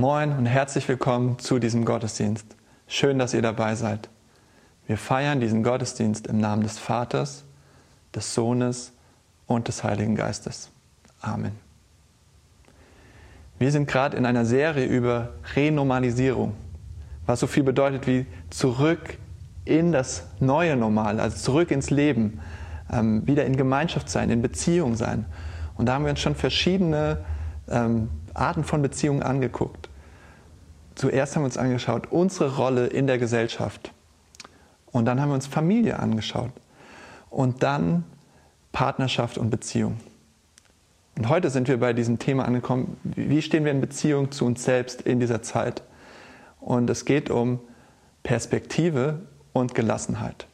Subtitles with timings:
[0.00, 2.46] Moin und herzlich willkommen zu diesem Gottesdienst.
[2.86, 4.08] Schön, dass ihr dabei seid.
[4.86, 7.42] Wir feiern diesen Gottesdienst im Namen des Vaters,
[8.14, 8.92] des Sohnes
[9.48, 10.70] und des Heiligen Geistes.
[11.20, 11.50] Amen.
[13.58, 16.54] Wir sind gerade in einer Serie über Renormalisierung,
[17.26, 19.18] was so viel bedeutet wie zurück
[19.64, 22.38] in das neue Normal, also zurück ins Leben,
[22.92, 25.24] ähm, wieder in Gemeinschaft sein, in Beziehung sein.
[25.76, 27.24] Und da haben wir uns schon verschiedene
[27.68, 29.87] ähm, Arten von Beziehungen angeguckt.
[30.98, 33.92] Zuerst haben wir uns angeschaut, unsere Rolle in der Gesellschaft.
[34.90, 36.50] Und dann haben wir uns Familie angeschaut.
[37.30, 38.02] Und dann
[38.72, 40.00] Partnerschaft und Beziehung.
[41.16, 44.64] Und heute sind wir bei diesem Thema angekommen, wie stehen wir in Beziehung zu uns
[44.64, 45.84] selbst in dieser Zeit?
[46.60, 47.60] Und es geht um
[48.24, 49.20] Perspektive
[49.52, 50.48] und Gelassenheit.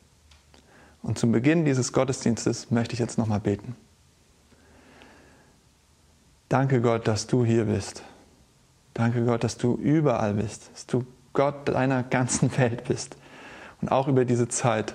[1.02, 3.76] Und zum Beginn dieses Gottesdienstes möchte ich jetzt nochmal beten.
[6.51, 8.02] Danke Gott, dass du hier bist.
[8.94, 13.16] Danke Gott, dass du überall bist, dass du Gott deiner ganzen Welt bist
[13.80, 14.95] und auch über diese Zeit.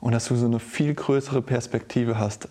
[0.00, 2.48] Und dass du so eine viel größere Perspektive hast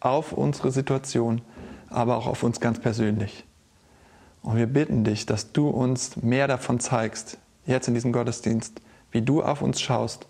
[0.00, 1.40] auf unsere Situation,
[1.88, 3.44] aber auch auf uns ganz persönlich.
[4.42, 9.22] Und wir bitten dich, dass du uns mehr davon zeigst, jetzt in diesem Gottesdienst, wie
[9.22, 10.26] du auf uns schaust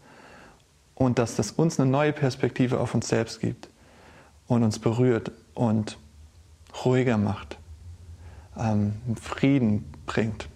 [0.94, 3.68] und dass das uns eine neue Perspektive auf uns selbst gibt
[4.46, 5.98] und uns berührt und
[6.84, 7.58] ruhiger macht,
[8.58, 10.48] ähm, Frieden bringt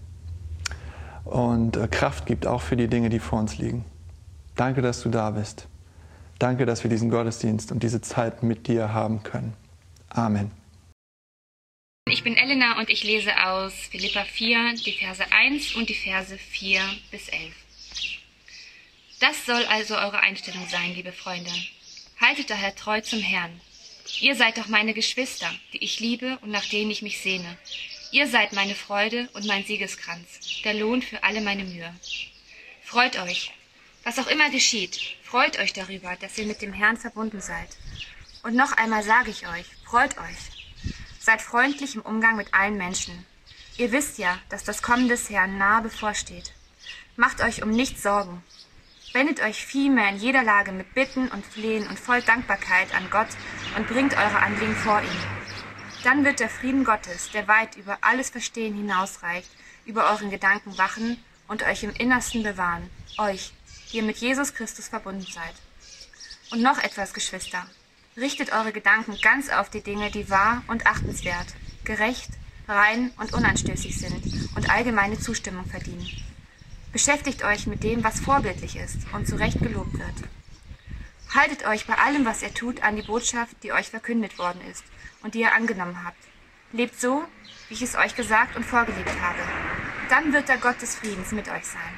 [1.25, 3.85] und äh, Kraft gibt, auch für die Dinge, die vor uns liegen.
[4.57, 5.69] Danke, dass du da bist.
[6.39, 9.55] Danke, dass wir diesen Gottesdienst und diese Zeit mit dir haben können.
[10.09, 10.51] Amen.
[12.09, 16.37] Ich bin Elena und ich lese aus Philippa 4, die Verse 1 und die Verse
[16.39, 17.55] 4 bis 11.
[19.21, 21.51] Das soll also eure Einstellung sein, liebe Freunde.
[22.21, 23.61] Haltet daher treu zum Herrn.
[24.21, 27.57] Ihr seid doch meine Geschwister, die ich liebe und nach denen ich mich sehne.
[28.11, 31.95] Ihr seid meine Freude und mein Siegeskranz, der Lohn für alle meine Mühe.
[32.83, 33.53] Freut euch,
[34.03, 37.69] was auch immer geschieht, freut euch darüber, dass ihr mit dem Herrn verbunden seid.
[38.43, 40.95] Und noch einmal sage ich euch, freut euch.
[41.21, 43.27] Seid freundlich im Umgang mit allen Menschen.
[43.77, 46.53] Ihr wisst ja, dass das Kommen des Herrn nahe bevorsteht.
[47.17, 48.43] Macht euch um nichts Sorgen.
[49.13, 53.29] Wendet euch vielmehr in jeder Lage mit Bitten und Flehen und voll Dankbarkeit an Gott
[53.77, 55.39] und bringt eure Anliegen vor ihn.
[56.05, 59.51] Dann wird der Frieden Gottes, der weit über alles Verstehen hinausreicht,
[59.87, 63.53] über euren Gedanken wachen und euch im Innersten bewahren, euch,
[63.91, 65.55] die ihr mit Jesus Christus verbunden seid.
[66.51, 67.67] Und noch etwas, Geschwister.
[68.17, 71.47] Richtet eure Gedanken ganz auf die Dinge, die wahr und achtenswert,
[71.85, 72.31] gerecht,
[72.69, 76.07] rein und unanstößig sind und allgemeine Zustimmung verdienen.
[76.99, 80.17] Beschäftigt euch mit dem, was vorbildlich ist und zu Recht gelobt wird.
[81.33, 84.83] Haltet euch bei allem, was ihr tut, an die Botschaft, die euch verkündet worden ist
[85.23, 86.19] und die ihr angenommen habt.
[86.73, 87.23] Lebt so,
[87.69, 89.39] wie ich es euch gesagt und vorgelebt habe.
[90.11, 91.95] Dann wird der Gott des Friedens mit euch sein.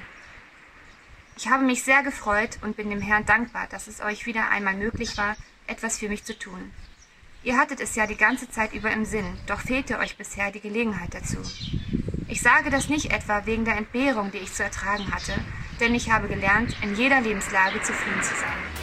[1.39, 4.75] Ich habe mich sehr gefreut und bin dem Herrn dankbar, dass es euch wieder einmal
[4.75, 5.34] möglich war,
[5.66, 6.75] etwas für mich zu tun.
[7.43, 10.60] Ihr hattet es ja die ganze Zeit über im Sinn, doch fehlte euch bisher die
[10.60, 11.39] Gelegenheit dazu.
[12.30, 15.32] Ich sage das nicht etwa wegen der Entbehrung, die ich zu ertragen hatte,
[15.80, 18.79] denn ich habe gelernt, in jeder Lebenslage zufrieden zu sein.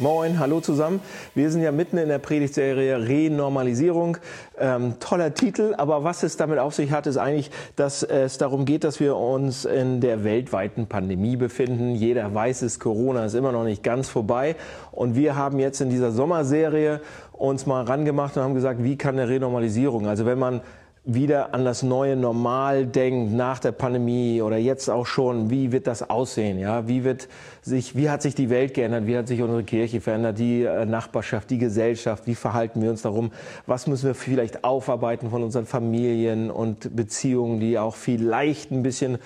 [0.00, 1.02] Moin, hallo zusammen.
[1.34, 4.16] Wir sind ja mitten in der Predigtserie Renormalisierung.
[4.58, 8.64] Ähm, toller Titel, aber was es damit auf sich hat, ist eigentlich, dass es darum
[8.64, 11.94] geht, dass wir uns in der weltweiten Pandemie befinden.
[11.94, 14.56] Jeder weiß es, Corona ist immer noch nicht ganz vorbei.
[14.90, 19.18] Und wir haben jetzt in dieser Sommerserie uns mal rangemacht und haben gesagt, wie kann
[19.18, 20.62] eine Renormalisierung, also wenn man
[21.04, 25.86] wieder an das neue Normal denkt nach der Pandemie oder jetzt auch schon, wie wird
[25.86, 26.58] das aussehen?
[26.58, 27.28] Ja, wie wird
[27.62, 29.06] sich, wie hat sich die Welt geändert?
[29.06, 30.38] Wie hat sich unsere Kirche verändert?
[30.38, 32.26] Die äh, Nachbarschaft, die Gesellschaft?
[32.26, 33.32] Wie verhalten wir uns darum?
[33.66, 39.18] Was müssen wir vielleicht aufarbeiten von unseren Familien und Beziehungen, die auch vielleicht ein bisschen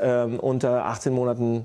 [0.00, 1.64] ähm, unter 18 Monaten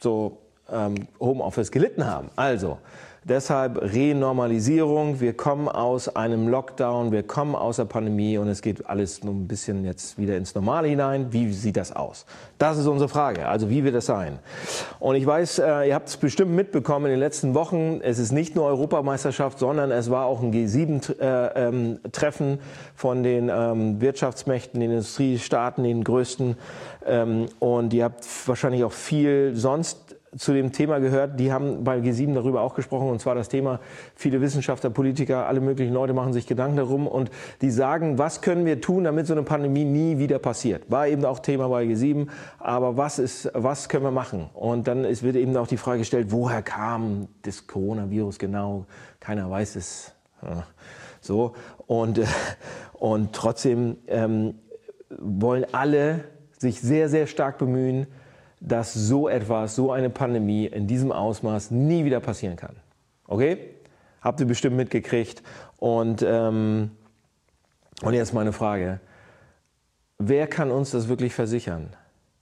[0.00, 0.38] so
[0.72, 2.30] ähm, Homeoffice gelitten haben?
[2.34, 2.78] Also,
[3.24, 5.20] Deshalb Renormalisierung.
[5.20, 9.32] Wir kommen aus einem Lockdown, wir kommen aus der Pandemie und es geht alles nur
[9.32, 11.32] ein bisschen jetzt wieder ins Normale hinein.
[11.32, 12.26] Wie sieht das aus?
[12.58, 13.46] Das ist unsere Frage.
[13.46, 14.40] Also wie wird es sein?
[14.98, 18.00] Und ich weiß, äh, ihr habt es bestimmt mitbekommen in den letzten Wochen.
[18.02, 22.58] Es ist nicht nur Europameisterschaft, sondern es war auch ein G7-Treffen äh, ähm,
[22.96, 26.56] von den ähm, Wirtschaftsmächten, den Industriestaaten, den größten.
[27.06, 31.98] Ähm, und ihr habt wahrscheinlich auch viel sonst zu dem Thema gehört, die haben bei
[31.98, 33.80] G7 darüber auch gesprochen, und zwar das Thema,
[34.14, 37.30] viele Wissenschaftler, Politiker, alle möglichen Leute machen sich Gedanken darum und
[37.60, 40.90] die sagen, was können wir tun, damit so eine Pandemie nie wieder passiert.
[40.90, 44.48] War eben auch Thema bei G7, aber was, ist, was können wir machen?
[44.54, 48.86] Und dann ist, wird eben auch die Frage gestellt, woher kam das Coronavirus genau?
[49.20, 50.12] Keiner weiß es.
[51.20, 51.54] So,
[51.86, 52.20] und,
[52.94, 54.54] und trotzdem ähm,
[55.18, 56.24] wollen alle
[56.58, 58.06] sich sehr, sehr stark bemühen,
[58.64, 62.76] dass so etwas, so eine Pandemie in diesem Ausmaß nie wieder passieren kann.
[63.26, 63.58] Okay?
[64.20, 65.42] Habt ihr bestimmt mitgekriegt.
[65.78, 66.92] Und, ähm,
[68.02, 69.00] und jetzt meine Frage.
[70.18, 71.90] Wer kann uns das wirklich versichern?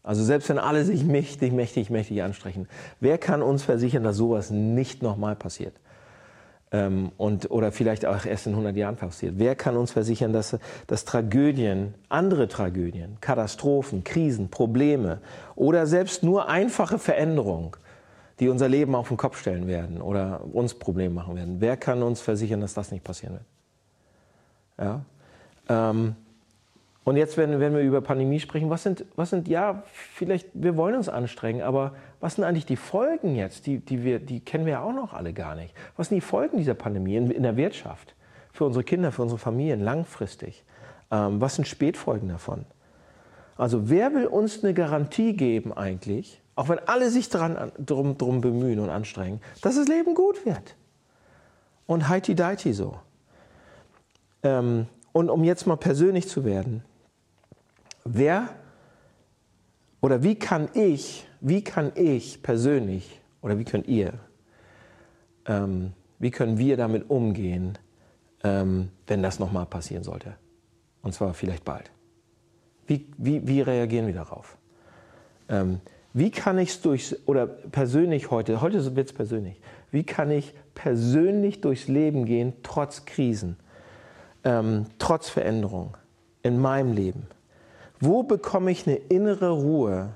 [0.03, 2.69] Also selbst wenn alle sich mächtig, mächtig, mächtig anstrengen,
[3.01, 5.75] wer kann uns versichern, dass sowas nicht nochmal passiert?
[6.73, 9.35] Ähm, und, oder vielleicht auch erst in 100 Jahren passiert.
[9.37, 10.57] Wer kann uns versichern, dass,
[10.87, 15.21] dass Tragödien, andere Tragödien, Katastrophen, Krisen, Probleme
[15.57, 17.73] oder selbst nur einfache Veränderungen,
[18.39, 22.03] die unser Leben auf den Kopf stellen werden oder uns Probleme machen werden, wer kann
[22.03, 23.45] uns versichern, dass das nicht passieren wird?
[24.79, 25.05] Ja?
[25.69, 26.17] Ähm,
[27.11, 29.83] und jetzt, wenn, wenn wir über Pandemie sprechen, was sind, was sind, ja,
[30.15, 33.67] vielleicht, wir wollen uns anstrengen, aber was sind eigentlich die Folgen jetzt?
[33.67, 35.75] Die, die, wir, die kennen wir ja auch noch alle gar nicht.
[35.97, 38.15] Was sind die Folgen dieser Pandemie in, in der Wirtschaft?
[38.53, 40.63] Für unsere Kinder, für unsere Familien, langfristig?
[41.11, 42.65] Ähm, was sind Spätfolgen davon?
[43.57, 48.41] Also, wer will uns eine Garantie geben eigentlich, auch wenn alle sich dran, drum, drum
[48.41, 50.77] bemühen und anstrengen, dass das Leben gut wird?
[51.87, 52.99] Und heiti-deiti so.
[54.45, 56.85] Ähm, und um jetzt mal persönlich zu werden,
[58.05, 58.49] wer
[60.01, 64.15] oder wie kann ich, wie kann ich persönlich oder wie könnt ihr,
[65.47, 67.79] ähm, wie können wir damit umgehen,
[68.45, 70.35] ähm, wenn das nochmal passieren sollte?
[71.03, 71.91] Und zwar vielleicht bald.
[72.87, 74.59] Wie, wie, wie reagieren wir darauf?
[75.49, 75.81] Ähm,
[76.13, 79.61] wie kann ich es durch, oder persönlich heute, heute wird es persönlich,
[79.91, 83.57] wie kann ich persönlich durchs Leben gehen, trotz Krisen,
[84.45, 85.97] ähm, trotz Veränderung
[86.43, 87.27] in meinem Leben?
[88.01, 90.15] Wo bekomme ich eine innere Ruhe,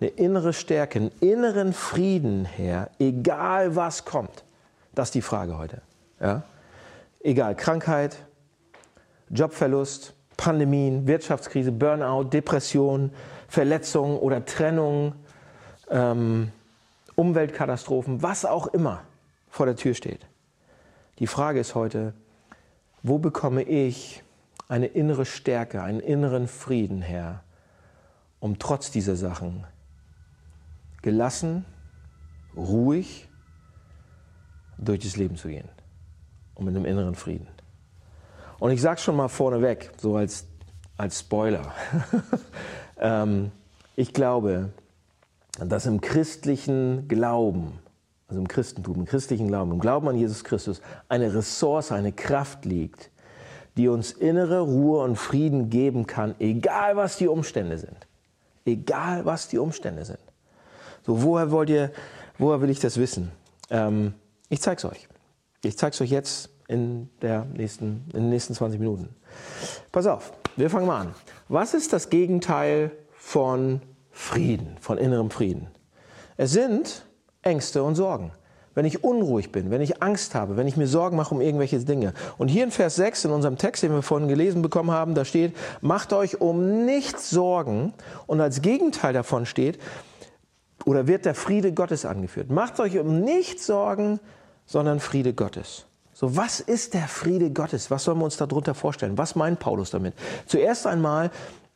[0.00, 4.44] eine innere Stärke, einen inneren Frieden her, egal was kommt?
[4.94, 5.82] Das ist die Frage heute.
[6.20, 6.42] Ja?
[7.20, 8.16] Egal, Krankheit,
[9.28, 13.12] Jobverlust, Pandemien, Wirtschaftskrise, Burnout, Depression,
[13.48, 15.12] Verletzungen oder Trennung,
[15.90, 16.50] ähm,
[17.14, 19.02] Umweltkatastrophen, was auch immer
[19.50, 20.26] vor der Tür steht.
[21.18, 22.14] Die Frage ist heute,
[23.02, 24.22] wo bekomme ich
[24.68, 27.42] eine innere Stärke, einen inneren Frieden her,
[28.38, 29.64] um trotz dieser Sachen
[31.02, 31.64] gelassen,
[32.56, 33.28] ruhig
[34.76, 35.68] durch das Leben zu gehen
[36.54, 37.48] und mit einem inneren Frieden.
[38.58, 40.46] Und ich sage schon mal vorneweg, so als,
[40.96, 41.72] als Spoiler,
[42.98, 43.50] ähm,
[43.96, 44.70] ich glaube,
[45.58, 47.78] dass im christlichen Glauben,
[48.28, 52.64] also im Christentum, im christlichen Glauben, im Glauben an Jesus Christus, eine Ressource, eine Kraft
[52.64, 53.10] liegt,
[53.78, 58.08] die uns innere Ruhe und Frieden geben kann, egal was die Umstände sind.
[58.66, 60.18] Egal was die Umstände sind.
[61.06, 61.92] So, woher wollt ihr,
[62.38, 63.30] woher will ich das wissen?
[63.70, 64.14] Ähm,
[64.48, 65.08] ich zeige es euch.
[65.62, 69.14] Ich zeige es euch jetzt in, der nächsten, in den nächsten 20 Minuten.
[69.92, 71.14] Pass auf, wir fangen mal an.
[71.48, 75.68] Was ist das Gegenteil von Frieden, von innerem Frieden?
[76.36, 77.06] Es sind
[77.42, 78.32] Ängste und Sorgen
[78.78, 81.80] wenn ich unruhig bin, wenn ich Angst habe, wenn ich mir Sorgen mache um irgendwelche
[81.80, 82.14] Dinge.
[82.36, 85.24] Und hier in Vers 6 in unserem Text, den wir vorhin gelesen bekommen haben, da
[85.24, 87.92] steht, macht euch um nichts Sorgen.
[88.28, 89.80] Und als Gegenteil davon steht,
[90.84, 92.52] oder wird der Friede Gottes angeführt.
[92.52, 94.20] Macht euch um nichts Sorgen,
[94.64, 95.86] sondern Friede Gottes.
[96.14, 97.90] So, was ist der Friede Gottes?
[97.90, 99.18] Was sollen wir uns darunter vorstellen?
[99.18, 100.14] Was meint Paulus damit?
[100.46, 101.32] Zuerst einmal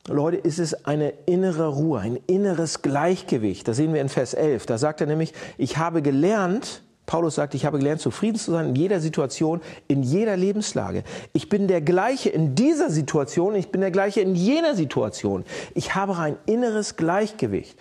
[0.06, 3.66] Leute, ist es eine innere Ruhe, ein inneres Gleichgewicht.
[3.66, 4.66] Das sehen wir in Vers 11.
[4.66, 8.70] Da sagt er nämlich, ich habe gelernt, Paulus sagt, ich habe gelernt, zufrieden zu sein
[8.70, 11.02] in jeder Situation, in jeder Lebenslage.
[11.32, 15.44] Ich bin der gleiche in dieser Situation, ich bin der gleiche in jener Situation.
[15.74, 17.78] Ich habe ein inneres Gleichgewicht.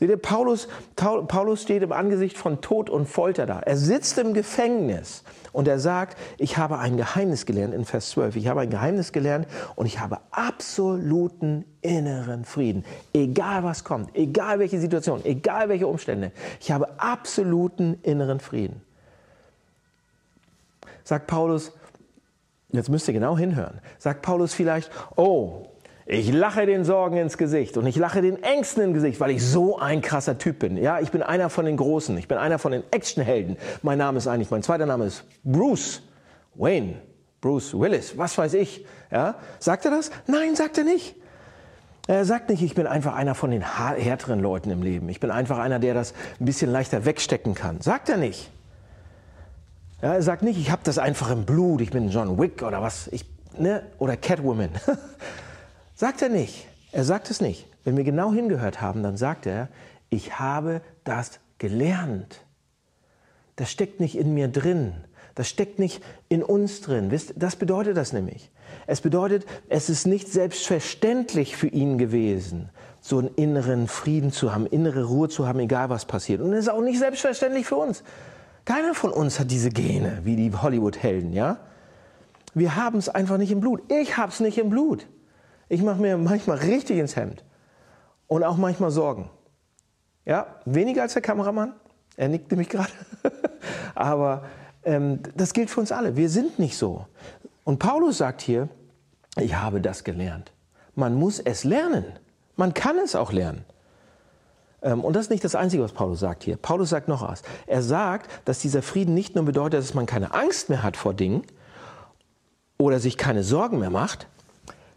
[0.00, 3.60] Seht ihr, Paulus, Paulus steht im Angesicht von Tod und Folter da.
[3.60, 5.22] Er sitzt im Gefängnis
[5.54, 8.34] und er sagt, ich habe ein Geheimnis gelernt in Vers 12.
[8.34, 9.46] Ich habe ein Geheimnis gelernt
[9.76, 12.84] und ich habe absoluten inneren Frieden.
[13.12, 16.32] Egal was kommt, egal welche Situation, egal welche Umstände.
[16.60, 18.82] Ich habe absoluten inneren Frieden.
[21.04, 21.70] Sagt Paulus,
[22.72, 25.68] jetzt müsst ihr genau hinhören, sagt Paulus vielleicht, oh,
[26.06, 29.44] ich lache den Sorgen ins Gesicht und ich lache den Ängsten ins Gesicht, weil ich
[29.44, 30.76] so ein krasser Typ bin.
[30.76, 32.16] Ja, ich bin einer von den Großen.
[32.18, 33.56] Ich bin einer von den Actionhelden.
[33.82, 36.02] Mein Name ist eigentlich, mein zweiter Name ist Bruce
[36.54, 36.96] Wayne.
[37.40, 38.18] Bruce Willis.
[38.18, 38.84] Was weiß ich.
[39.10, 40.10] Ja, sagt er das?
[40.26, 41.16] Nein, sagt er nicht.
[42.06, 45.08] Er sagt nicht, ich bin einfach einer von den härteren Leuten im Leben.
[45.08, 47.80] Ich bin einfach einer, der das ein bisschen leichter wegstecken kann.
[47.80, 48.50] Sagt er nicht.
[50.02, 52.82] Ja, er sagt nicht, ich habe das einfach im Blut, ich bin John Wick oder
[52.82, 53.24] was, ich,
[53.58, 53.84] ne?
[53.98, 54.68] oder Catwoman.
[55.94, 56.66] sagt er nicht.
[56.92, 57.66] Er sagt es nicht.
[57.84, 59.68] Wenn wir genau hingehört haben, dann sagt er,
[60.10, 62.40] ich habe das gelernt.
[63.56, 64.94] Das steckt nicht in mir drin.
[65.34, 67.10] Das steckt nicht in uns drin.
[67.36, 68.50] Das bedeutet das nämlich.
[68.86, 72.70] Es bedeutet, es ist nicht selbstverständlich für ihn gewesen,
[73.00, 76.40] so einen inneren Frieden zu haben, innere Ruhe zu haben, egal was passiert.
[76.40, 78.02] Und es ist auch nicht selbstverständlich für uns.
[78.64, 81.58] Keiner von uns hat diese Gene, wie die Hollywood-Helden, ja?
[82.54, 83.82] Wir haben es einfach nicht im Blut.
[83.90, 85.06] Ich habe es nicht im Blut.
[85.74, 87.42] Ich mache mir manchmal richtig ins Hemd
[88.28, 89.28] und auch manchmal Sorgen.
[90.24, 91.74] Ja, weniger als der Kameramann.
[92.16, 92.92] Er nickt nämlich gerade.
[93.96, 94.44] Aber
[94.84, 96.16] ähm, das gilt für uns alle.
[96.16, 97.06] Wir sind nicht so.
[97.64, 98.68] Und Paulus sagt hier,
[99.36, 100.52] ich habe das gelernt.
[100.94, 102.04] Man muss es lernen.
[102.54, 103.64] Man kann es auch lernen.
[104.80, 106.56] Ähm, und das ist nicht das Einzige, was Paulus sagt hier.
[106.56, 107.42] Paulus sagt noch was.
[107.66, 111.14] Er sagt, dass dieser Frieden nicht nur bedeutet, dass man keine Angst mehr hat vor
[111.14, 111.42] Dingen
[112.78, 114.28] oder sich keine Sorgen mehr macht,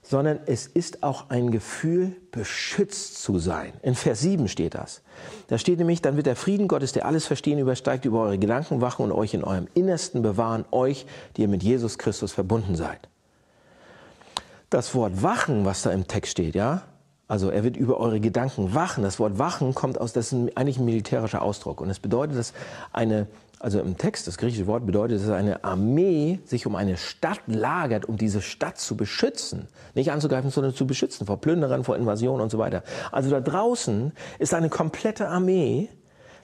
[0.08, 3.74] sondern es ist auch ein Gefühl, beschützt zu sein.
[3.82, 5.02] In Vers 7 steht das.
[5.48, 8.80] Da steht nämlich, dann wird der Frieden Gottes, der alles Verstehen übersteigt, über eure Gedanken
[8.80, 13.10] wachen und euch in eurem Innersten bewahren, euch, die ihr mit Jesus Christus verbunden seid.
[14.70, 16.84] Das Wort wachen, was da im Text steht, ja,
[17.28, 19.04] also er wird über eure Gedanken wachen.
[19.04, 21.82] Das Wort wachen kommt aus, das ist eigentlich ein militärischer Ausdruck.
[21.82, 22.54] Und es bedeutet, dass
[22.94, 23.28] eine,
[23.60, 28.06] also im Text, das griechische Wort bedeutet, dass eine Armee sich um eine Stadt lagert,
[28.06, 29.68] um diese Stadt zu beschützen.
[29.94, 32.84] Nicht anzugreifen, sondern zu beschützen vor Plünderern, vor Invasionen und so weiter.
[33.12, 35.90] Also da draußen ist eine komplette Armee,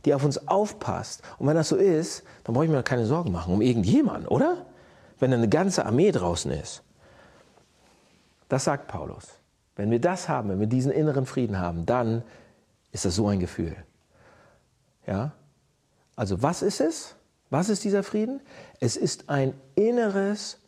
[0.03, 1.21] die auf uns aufpasst.
[1.37, 4.65] Und wenn das so ist, dann brauche ich mir keine Sorgen machen um irgendjemanden, oder?
[5.19, 6.83] Wenn eine ganze Armee draußen ist.
[8.49, 9.42] Das sagt Paulus.
[9.75, 12.23] Wenn wir das haben, wenn wir diesen inneren Frieden haben, dann
[12.91, 13.75] ist das so ein Gefühl.
[15.07, 15.33] Ja?
[16.15, 17.15] Also was ist es?
[17.49, 18.41] Was ist dieser Frieden?
[18.79, 20.59] Es ist ein inneres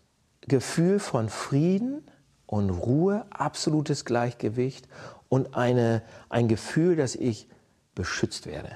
[0.41, 2.03] Gefühl von Frieden
[2.45, 4.87] und Ruhe, absolutes Gleichgewicht
[5.29, 7.47] und eine, ein Gefühl, dass ich
[7.95, 8.75] beschützt werde,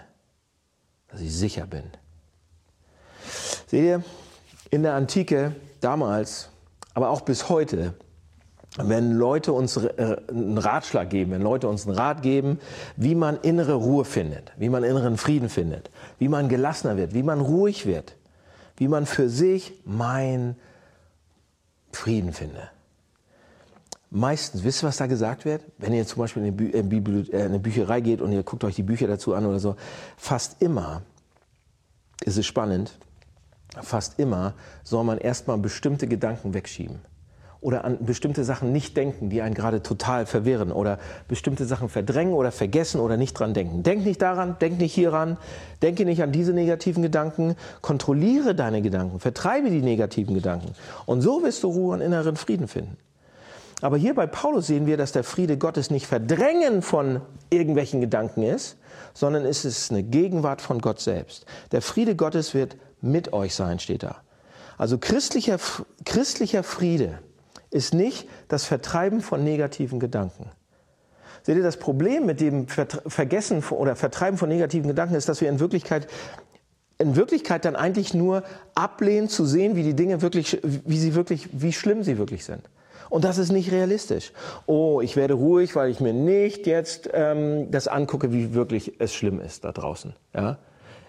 [1.09, 1.83] dass ich sicher bin.
[3.67, 4.03] Seht ihr,
[4.71, 6.49] in der Antike damals,
[6.93, 7.93] aber auch bis heute,
[8.81, 12.59] wenn Leute uns äh, einen Ratschlag geben, wenn Leute uns einen Rat geben,
[12.95, 17.23] wie man innere Ruhe findet, wie man inneren Frieden findet, wie man gelassener wird, wie
[17.23, 18.15] man ruhig wird,
[18.77, 20.55] wie man für sich mein
[21.91, 22.71] Frieden findet.
[24.11, 25.61] Meistens, wisst ihr, was da gesagt wird?
[25.77, 28.75] Wenn ihr zum Beispiel in eine, Bü äh, eine Bücherei geht und ihr guckt euch
[28.75, 29.75] die Bücher dazu an oder so,
[30.17, 31.03] fast immer
[32.23, 32.97] ist es spannend,
[33.81, 37.08] fast immer soll man erstmal bestimmte Gedanken wegschieben
[37.61, 40.97] oder an bestimmte Sachen nicht denken, die einen gerade total verwirren oder
[41.27, 43.83] bestimmte Sachen verdrängen oder vergessen oder nicht dran denken.
[43.83, 45.37] Denk nicht daran, denk nicht hieran,
[45.81, 50.73] denke nicht an diese negativen Gedanken, kontrolliere deine Gedanken, vertreibe die negativen Gedanken
[51.05, 52.97] und so wirst du Ruhe und inneren Frieden finden.
[53.81, 58.43] Aber hier bei Paulus sehen wir, dass der Friede Gottes nicht Verdrängen von irgendwelchen Gedanken
[58.43, 58.77] ist,
[59.13, 61.45] sondern es ist eine Gegenwart von Gott selbst.
[61.71, 64.17] Der Friede Gottes wird mit euch sein, steht da.
[64.77, 65.57] Also christlicher,
[66.05, 67.19] christlicher Friede
[67.71, 70.49] ist nicht das Vertreiben von negativen Gedanken.
[71.43, 75.49] Seht ihr, das Problem mit dem Vergessen oder Vertreiben von negativen Gedanken ist, dass wir
[75.49, 76.07] in Wirklichkeit
[77.01, 78.43] in Wirklichkeit dann eigentlich nur
[78.75, 82.69] ablehnen zu sehen, wie die Dinge wirklich, wie sie wirklich, wie schlimm sie wirklich sind.
[83.09, 84.33] Und das ist nicht realistisch.
[84.65, 89.15] Oh, ich werde ruhig, weil ich mir nicht jetzt ähm, das angucke, wie wirklich es
[89.15, 90.13] schlimm ist da draußen.
[90.35, 90.59] Ja?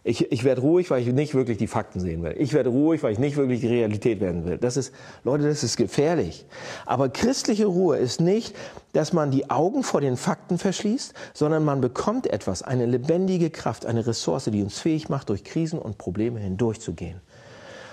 [0.03, 2.35] Ich, ich werde ruhig, weil ich nicht wirklich die Fakten sehen will.
[2.39, 4.57] Ich werde ruhig, weil ich nicht wirklich die Realität werden will.
[4.57, 6.47] Das ist, Leute, das ist gefährlich.
[6.87, 8.57] Aber christliche Ruhe ist nicht,
[8.95, 13.85] dass man die Augen vor den Fakten verschließt, sondern man bekommt etwas, eine lebendige Kraft,
[13.85, 17.21] eine Ressource, die uns fähig macht, durch Krisen und Probleme hindurchzugehen.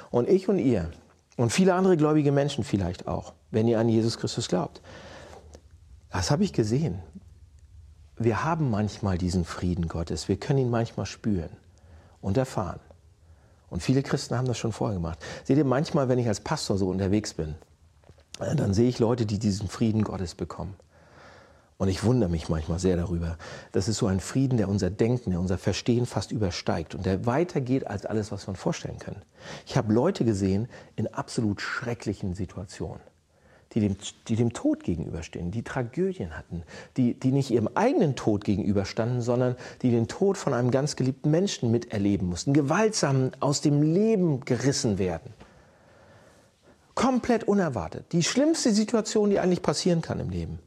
[0.10, 0.90] Und ich und ihr
[1.36, 4.82] und viele andere gläubige Menschen vielleicht auch, wenn ihr an Jesus Christus glaubt,
[6.10, 7.00] das habe ich gesehen.
[8.18, 10.30] Wir haben manchmal diesen Frieden Gottes.
[10.30, 11.50] Wir können ihn manchmal spüren
[12.22, 12.80] und erfahren.
[13.70, 15.20] Und viele Christen haben das schon vorher gemacht.
[15.44, 17.56] Seht ihr, manchmal, wenn ich als Pastor so unterwegs bin,
[18.40, 20.76] äh, dann sehe ich Leute, die diesen Frieden Gottes bekommen.
[21.78, 23.38] Und ich wundere mich manchmal sehr darüber.
[23.72, 27.28] Das ist so ein Frieden, der unser Denken, der unser Verstehen fast übersteigt und der
[27.28, 29.22] weitergeht als alles, was uns vorstellen können.
[29.68, 33.02] Ich habe Leute gesehen in absolut schrecklichen Situationen
[33.74, 33.98] die dem,
[34.28, 36.64] die dem Tod gegenüberstehen, die Tragödien hatten,
[36.96, 41.32] die, die nicht ihrem eigenen Tod gegenüberstanden, sondern die den Tod von einem ganz geliebten
[41.32, 45.34] Menschen miterleben mussten, gewaltsam aus dem Leben gerissen werden.
[46.96, 48.12] Komplett unerwartet.
[48.12, 50.60] Die schlimmste Situation, die eigentlich passieren kann im Leben.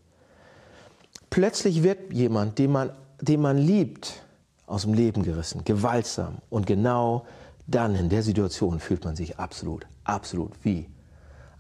[1.31, 2.91] plötzlich wird jemand, den man,
[3.21, 4.23] den man liebt,
[4.67, 6.39] aus dem Leben gerissen, gewaltsam.
[6.49, 7.27] Und genau
[7.67, 10.87] dann in der Situation fühlt man sich absolut, absolut wie?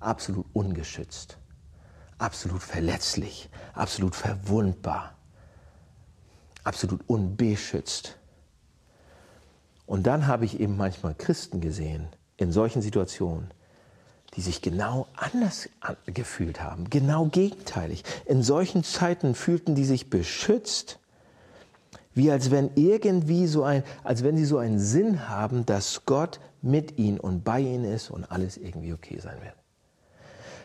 [0.00, 1.38] Absolut ungeschützt,
[2.18, 5.14] absolut verletzlich, absolut verwundbar,
[6.64, 8.16] absolut unbeschützt.
[9.86, 13.50] Und dann habe ich eben manchmal Christen gesehen in solchen Situationen,
[14.34, 15.68] die sich genau anders
[16.06, 18.04] gefühlt haben, genau gegenteilig.
[18.24, 20.98] In solchen Zeiten fühlten die sich beschützt,
[22.14, 26.40] wie als wenn irgendwie so ein, als wenn sie so einen Sinn haben, dass Gott
[26.62, 29.54] mit ihnen und bei ihnen ist und alles irgendwie okay sein wird.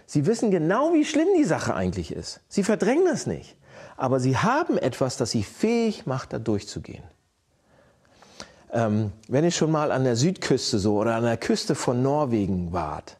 [0.05, 2.41] Sie wissen genau, wie schlimm die Sache eigentlich ist.
[2.47, 3.55] Sie verdrängen das nicht.
[3.97, 7.03] Aber sie haben etwas, das sie fähig macht, da durchzugehen.
[8.71, 12.74] Ähm, wenn ihr schon mal an der Südküste so oder an der Küste von Norwegen
[12.74, 13.17] wart,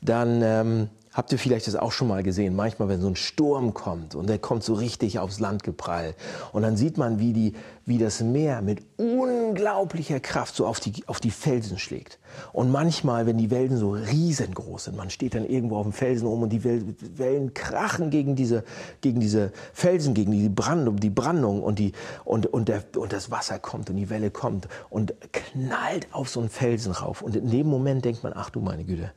[0.00, 2.54] dann ähm, habt ihr vielleicht das auch schon mal gesehen.
[2.56, 6.16] Manchmal, wenn so ein Sturm kommt und der kommt so richtig aufs Land geprallt
[6.52, 7.54] und dann sieht man, wie, die,
[7.86, 12.18] wie das Meer mit unglaublicher Kraft so auf die, auf die Felsen schlägt.
[12.52, 16.26] Und manchmal, wenn die Wellen so riesengroß sind, man steht dann irgendwo auf dem Felsen
[16.26, 18.64] rum und die Wellen krachen gegen diese,
[19.00, 21.92] gegen diese Felsen, gegen die Brandung, die Brandung und, die,
[22.24, 26.40] und, und, der, und das Wasser kommt und die Welle kommt und knallt auf so
[26.40, 27.22] einen Felsen rauf.
[27.22, 29.12] Und in dem Moment denkt man, ach du meine Güte,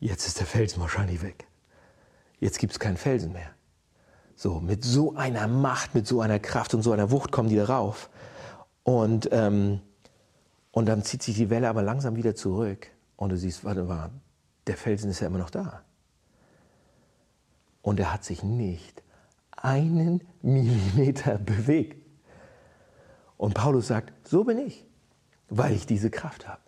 [0.00, 1.46] Jetzt ist der Felsen wahrscheinlich weg.
[2.40, 3.50] Jetzt gibt es keinen Felsen mehr.
[4.36, 7.56] So, mit so einer Macht, mit so einer Kraft und so einer Wucht kommen die
[7.56, 8.08] darauf.
[8.84, 9.80] Und, ähm,
[10.70, 12.88] und dann zieht sich die Welle aber langsam wieder zurück.
[13.16, 14.10] Und du siehst, warte mal,
[14.68, 15.82] der Felsen ist ja immer noch da.
[17.82, 19.02] Und er hat sich nicht
[19.50, 22.06] einen Millimeter bewegt.
[23.36, 24.86] Und Paulus sagt, so bin ich,
[25.48, 26.60] weil ich diese Kraft habe.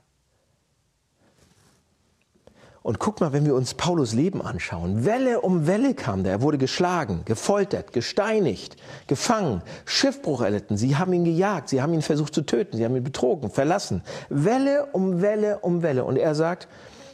[2.90, 6.32] Und guck mal, wenn wir uns Paulus Leben anschauen, Welle um Welle kam der.
[6.32, 8.74] Er wurde geschlagen, gefoltert, gesteinigt,
[9.06, 10.76] gefangen, Schiffbruch erlitten.
[10.76, 14.02] Sie haben ihn gejagt, sie haben ihn versucht zu töten, sie haben ihn betrogen, verlassen.
[14.28, 16.02] Welle um Welle um Welle.
[16.02, 16.66] Und er sagt,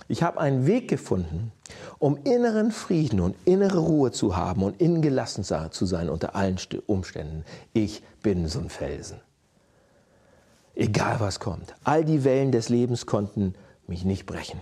[0.09, 1.52] ich habe einen Weg gefunden,
[1.99, 6.56] um inneren Frieden und innere Ruhe zu haben und innen gelassen zu sein unter allen
[6.87, 7.45] Umständen.
[7.75, 9.21] Ich bin so ein Felsen.
[10.75, 11.74] Egal was kommt.
[11.85, 13.53] All die Wellen des Lebens konnten
[13.87, 14.59] mich nicht brechen.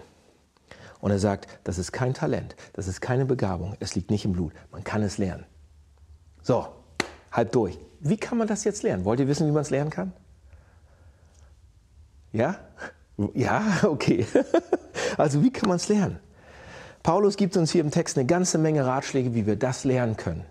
[1.04, 4.32] Und er sagt, das ist kein Talent, das ist keine Begabung, es liegt nicht im
[4.32, 5.44] Blut, man kann es lernen.
[6.40, 6.66] So,
[7.30, 7.78] halb durch.
[8.00, 9.04] Wie kann man das jetzt lernen?
[9.04, 10.14] Wollt ihr wissen, wie man es lernen kann?
[12.32, 12.56] Ja?
[13.34, 14.26] Ja, okay.
[15.18, 16.20] Also wie kann man es lernen?
[17.02, 20.46] Paulus gibt uns hier im Text eine ganze Menge Ratschläge, wie wir das lernen können.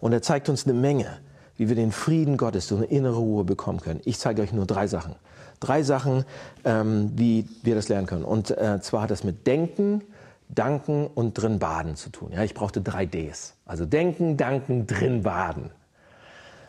[0.00, 1.18] Und er zeigt uns eine Menge,
[1.56, 4.00] wie wir den Frieden Gottes, so eine innere Ruhe bekommen können.
[4.06, 5.16] Ich zeige euch nur drei Sachen.
[5.60, 6.24] Drei Sachen,
[6.64, 8.24] ähm, wie wir das lernen können.
[8.24, 10.02] Und äh, zwar hat das mit Denken,
[10.48, 12.32] Danken und drin baden zu tun.
[12.32, 13.54] Ja, ich brauchte drei Ds.
[13.66, 15.70] Also Denken, Danken, drin baden.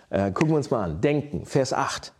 [0.09, 1.01] Äh, gucken wir uns mal an.
[1.01, 2.13] Denken, Vers 8.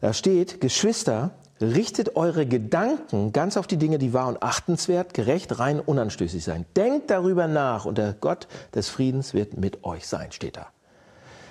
[0.00, 5.58] Da steht, Geschwister, richtet eure Gedanken ganz auf die Dinge, die wahr und achtenswert, gerecht,
[5.58, 6.66] rein, unanstößig sein.
[6.76, 10.68] Denkt darüber nach und der Gott des Friedens wird mit euch sein, steht da.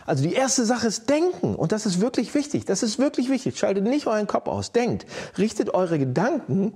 [0.06, 1.56] Also die erste Sache ist Denken.
[1.56, 2.66] Und das ist wirklich wichtig.
[2.66, 3.58] Das ist wirklich wichtig.
[3.58, 4.72] Schaltet nicht euren Kopf aus.
[4.72, 5.06] Denkt.
[5.38, 6.74] Richtet eure Gedanken,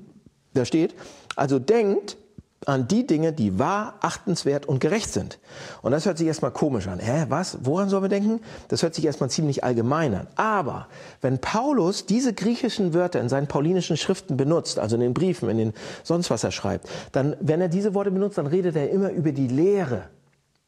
[0.53, 0.95] da steht,
[1.35, 2.17] also denkt
[2.65, 5.39] an die Dinge, die wahr, achtenswert und gerecht sind.
[5.81, 6.99] Und das hört sich erstmal komisch an.
[6.99, 7.59] Hä, was?
[7.61, 8.41] Woran sollen wir denken?
[8.67, 10.27] Das hört sich erstmal ziemlich allgemein an.
[10.35, 10.87] Aber
[11.21, 15.57] wenn Paulus diese griechischen Wörter in seinen paulinischen Schriften benutzt, also in den Briefen, in
[15.57, 19.11] den sonst was er schreibt, dann, wenn er diese Worte benutzt, dann redet er immer
[19.11, 20.09] über die Lehre.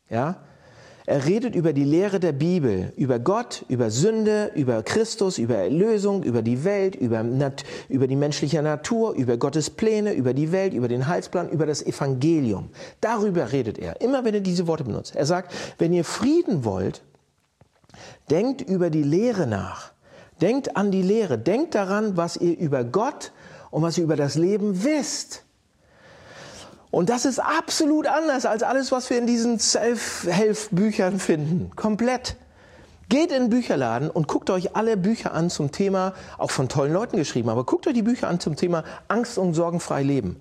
[0.10, 0.38] Ja?
[1.12, 6.24] Er redet über die Lehre der Bibel, über Gott, über Sünde, über Christus, über Erlösung,
[6.24, 7.26] über die Welt, über,
[7.90, 11.86] über die menschliche Natur, über Gottes Pläne, über die Welt, über den Heilsplan, über das
[11.86, 12.70] Evangelium.
[13.02, 15.14] Darüber redet er, immer wenn er diese Worte benutzt.
[15.14, 17.02] Er sagt, wenn ihr Frieden wollt,
[18.30, 19.92] denkt über die Lehre nach.
[20.40, 21.38] Denkt an die Lehre.
[21.38, 23.34] Denkt daran, was ihr über Gott
[23.70, 25.44] und was ihr über das Leben wisst.
[26.92, 31.72] Und das ist absolut anders als alles, was wir in diesen Self-Help-Büchern finden.
[31.76, 32.36] Komplett.
[33.08, 36.94] Geht in den Bücherladen und guckt euch alle Bücher an zum Thema, auch von tollen
[36.94, 40.38] Leuten geschrieben, aber guckt euch die Bücher an zum Thema Angst und sorgenfrei leben.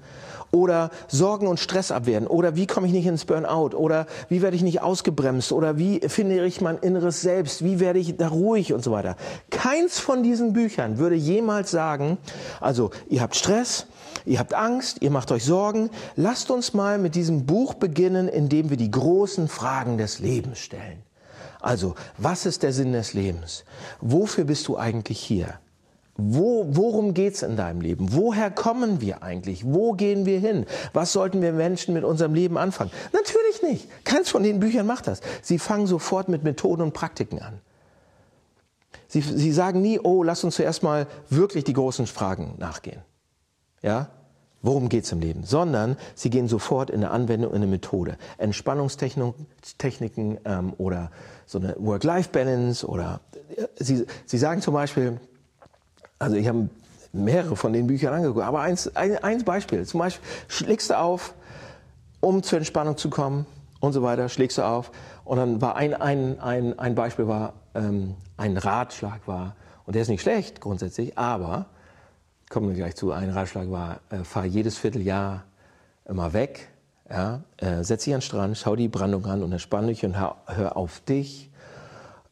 [0.52, 2.26] Oder Sorgen und Stress abwehren.
[2.26, 3.76] Oder wie komme ich nicht ins Burnout?
[3.76, 5.52] Oder wie werde ich nicht ausgebremst?
[5.52, 7.64] Oder wie finde ich mein inneres Selbst?
[7.64, 9.16] Wie werde ich da ruhig und so weiter?
[9.50, 12.18] Keins von diesen Büchern würde jemals sagen,
[12.60, 13.86] also ihr habt Stress,
[14.26, 15.90] Ihr habt Angst, ihr macht euch Sorgen.
[16.16, 21.02] Lasst uns mal mit diesem Buch beginnen, indem wir die großen Fragen des Lebens stellen.
[21.60, 23.64] Also, was ist der Sinn des Lebens?
[24.00, 25.58] Wofür bist du eigentlich hier?
[26.22, 28.12] Wo, worum geht's in deinem Leben?
[28.12, 29.64] Woher kommen wir eigentlich?
[29.64, 30.66] Wo gehen wir hin?
[30.92, 32.90] Was sollten wir Menschen mit unserem Leben anfangen?
[33.12, 34.04] Natürlich nicht.
[34.04, 35.20] Keins von den Büchern macht das.
[35.42, 37.60] Sie fangen sofort mit Methoden und Praktiken an.
[39.08, 43.00] Sie, sie sagen nie, oh, lass uns zuerst mal wirklich die großen Fragen nachgehen.
[43.82, 44.10] Ja?
[44.62, 45.44] Worum geht es im Leben?
[45.44, 48.18] Sondern sie gehen sofort in eine Anwendung, in eine Methode.
[48.36, 51.10] Entspannungstechniken ähm, oder
[51.46, 53.20] so eine Work-Life-Balance oder
[53.56, 55.18] äh, sie, sie sagen zum Beispiel,
[56.20, 56.68] also ich habe
[57.12, 59.84] mehrere von den Büchern angeguckt, aber eins, ein, eins Beispiel.
[59.84, 61.34] Zum Beispiel schlägst du auf,
[62.20, 63.46] um zur Entspannung zu kommen
[63.80, 64.92] und so weiter, schlägst du auf.
[65.24, 69.56] Und dann war ein, ein, ein, ein Beispiel war, ähm, ein Ratschlag war,
[69.86, 71.66] und der ist nicht schlecht grundsätzlich, aber
[72.48, 73.10] kommen wir gleich zu.
[73.10, 75.42] Ein Ratschlag war, äh, fahr jedes Vierteljahr
[76.04, 76.68] immer weg,
[77.08, 80.16] ja, äh, setz dich an den Strand, schau die Brandung an und entspann dich und
[80.16, 81.50] hör, hör auf dich,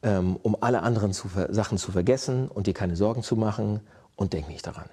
[0.03, 3.81] ähm, um alle anderen zu, Sachen zu vergessen und dir keine Sorgen zu machen
[4.15, 4.89] und denk nicht daran.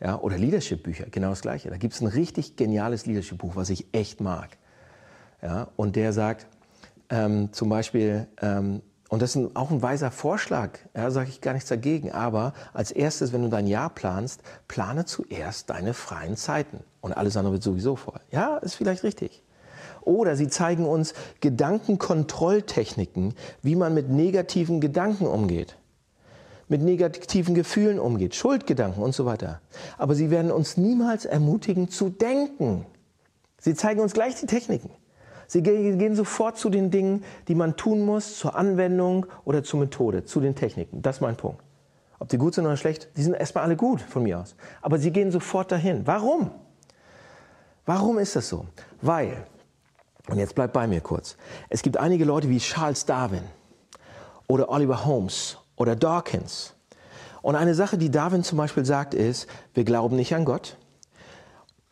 [0.00, 1.70] Ja, oder Leadership-Bücher, genau das Gleiche.
[1.70, 4.58] Da gibt es ein richtig geniales Leadership-Buch, was ich echt mag.
[5.40, 6.46] Ja, und der sagt
[7.10, 11.52] ähm, zum Beispiel, ähm, und das ist auch ein weiser Vorschlag, ja, sage ich gar
[11.52, 12.10] nichts dagegen.
[12.10, 16.80] Aber als erstes, wenn du dein Jahr planst, plane zuerst deine freien Zeiten.
[17.00, 18.18] Und alles andere wird sowieso voll.
[18.32, 19.43] Ja, ist vielleicht richtig.
[20.04, 25.76] Oder sie zeigen uns Gedankenkontrolltechniken, wie man mit negativen Gedanken umgeht,
[26.68, 29.60] mit negativen Gefühlen umgeht, Schuldgedanken und so weiter.
[29.98, 32.86] Aber sie werden uns niemals ermutigen zu denken.
[33.58, 34.90] Sie zeigen uns gleich die Techniken.
[35.46, 40.24] Sie gehen sofort zu den Dingen, die man tun muss, zur Anwendung oder zur Methode,
[40.24, 41.02] zu den Techniken.
[41.02, 41.62] Das ist mein Punkt.
[42.18, 44.56] Ob die gut sind oder schlecht, die sind erstmal alle gut von mir aus.
[44.80, 46.06] Aber sie gehen sofort dahin.
[46.06, 46.50] Warum?
[47.84, 48.66] Warum ist das so?
[49.02, 49.46] Weil,
[50.28, 51.36] und jetzt bleibt bei mir kurz,
[51.68, 53.44] es gibt einige Leute wie Charles Darwin
[54.46, 56.74] oder Oliver Holmes oder Dawkins.
[57.42, 60.76] Und eine Sache, die Darwin zum Beispiel sagt, ist, wir glauben nicht an Gott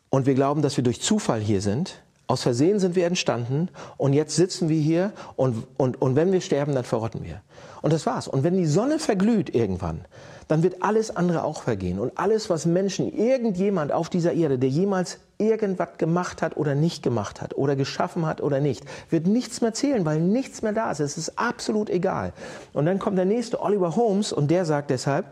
[0.09, 4.13] und wir glauben, dass wir durch Zufall hier sind aus Versehen sind wir entstanden und
[4.13, 7.41] jetzt sitzen wir hier und, und, und wenn wir sterben, dann verrotten wir.
[7.81, 8.29] Und das war's.
[8.29, 10.05] Und wenn die Sonne verglüht irgendwann,
[10.47, 11.99] dann wird alles andere auch vergehen.
[11.99, 17.03] Und alles, was Menschen, irgendjemand auf dieser Erde, der jemals irgendwas gemacht hat oder nicht
[17.03, 20.91] gemacht hat oder geschaffen hat oder nicht, wird nichts mehr zählen, weil nichts mehr da
[20.91, 21.01] ist.
[21.01, 22.31] Es ist absolut egal.
[22.71, 25.25] Und dann kommt der nächste, Oliver Holmes, und der sagt deshalb,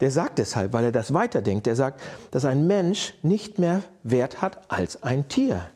[0.00, 4.40] der sagt deshalb, weil er das weiterdenkt, der sagt, dass ein Mensch nicht mehr Wert
[4.40, 5.66] hat als ein Tier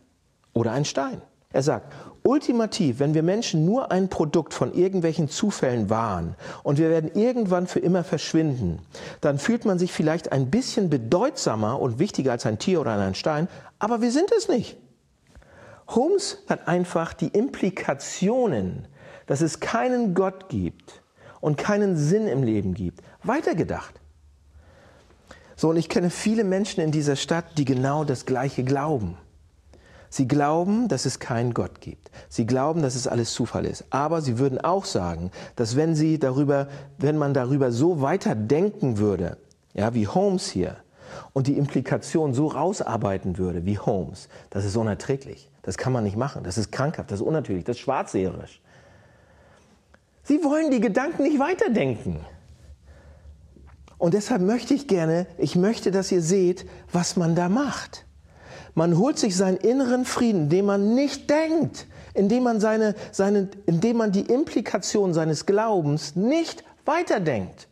[0.54, 1.20] oder ein Stein.
[1.52, 1.92] Er sagt,
[2.24, 7.68] ultimativ, wenn wir Menschen nur ein Produkt von irgendwelchen Zufällen waren und wir werden irgendwann
[7.68, 8.80] für immer verschwinden,
[9.20, 13.14] dann fühlt man sich vielleicht ein bisschen bedeutsamer und wichtiger als ein Tier oder ein
[13.14, 13.46] Stein,
[13.78, 14.78] aber wir sind es nicht.
[15.86, 18.88] Holmes hat einfach die Implikationen,
[19.26, 21.02] dass es keinen Gott gibt
[21.40, 23.94] und keinen Sinn im Leben gibt, weitergedacht.
[25.56, 29.18] So, und ich kenne viele Menschen in dieser Stadt, die genau das Gleiche glauben.
[30.14, 32.12] Sie glauben, dass es keinen Gott gibt.
[32.28, 33.84] Sie glauben, dass es alles Zufall ist.
[33.90, 38.98] Aber sie würden auch sagen, dass wenn sie darüber, wenn man darüber so weiter denken
[38.98, 39.38] würde,
[39.72, 40.76] ja, wie Holmes hier,
[41.32, 45.50] und die Implikation so rausarbeiten würde wie Holmes, das ist unerträglich.
[45.62, 46.44] Das kann man nicht machen.
[46.44, 48.62] Das ist krankhaft, das ist unnatürlich, das ist schwarzseherisch.
[50.22, 52.24] Sie wollen die Gedanken nicht weiterdenken.
[53.98, 58.06] Und deshalb möchte ich gerne, ich möchte, dass ihr seht, was man da macht.
[58.74, 63.98] Man holt sich seinen inneren Frieden, indem man nicht denkt, indem man, seine, seine, indem
[63.98, 67.68] man die Implikation seines Glaubens nicht weiterdenkt.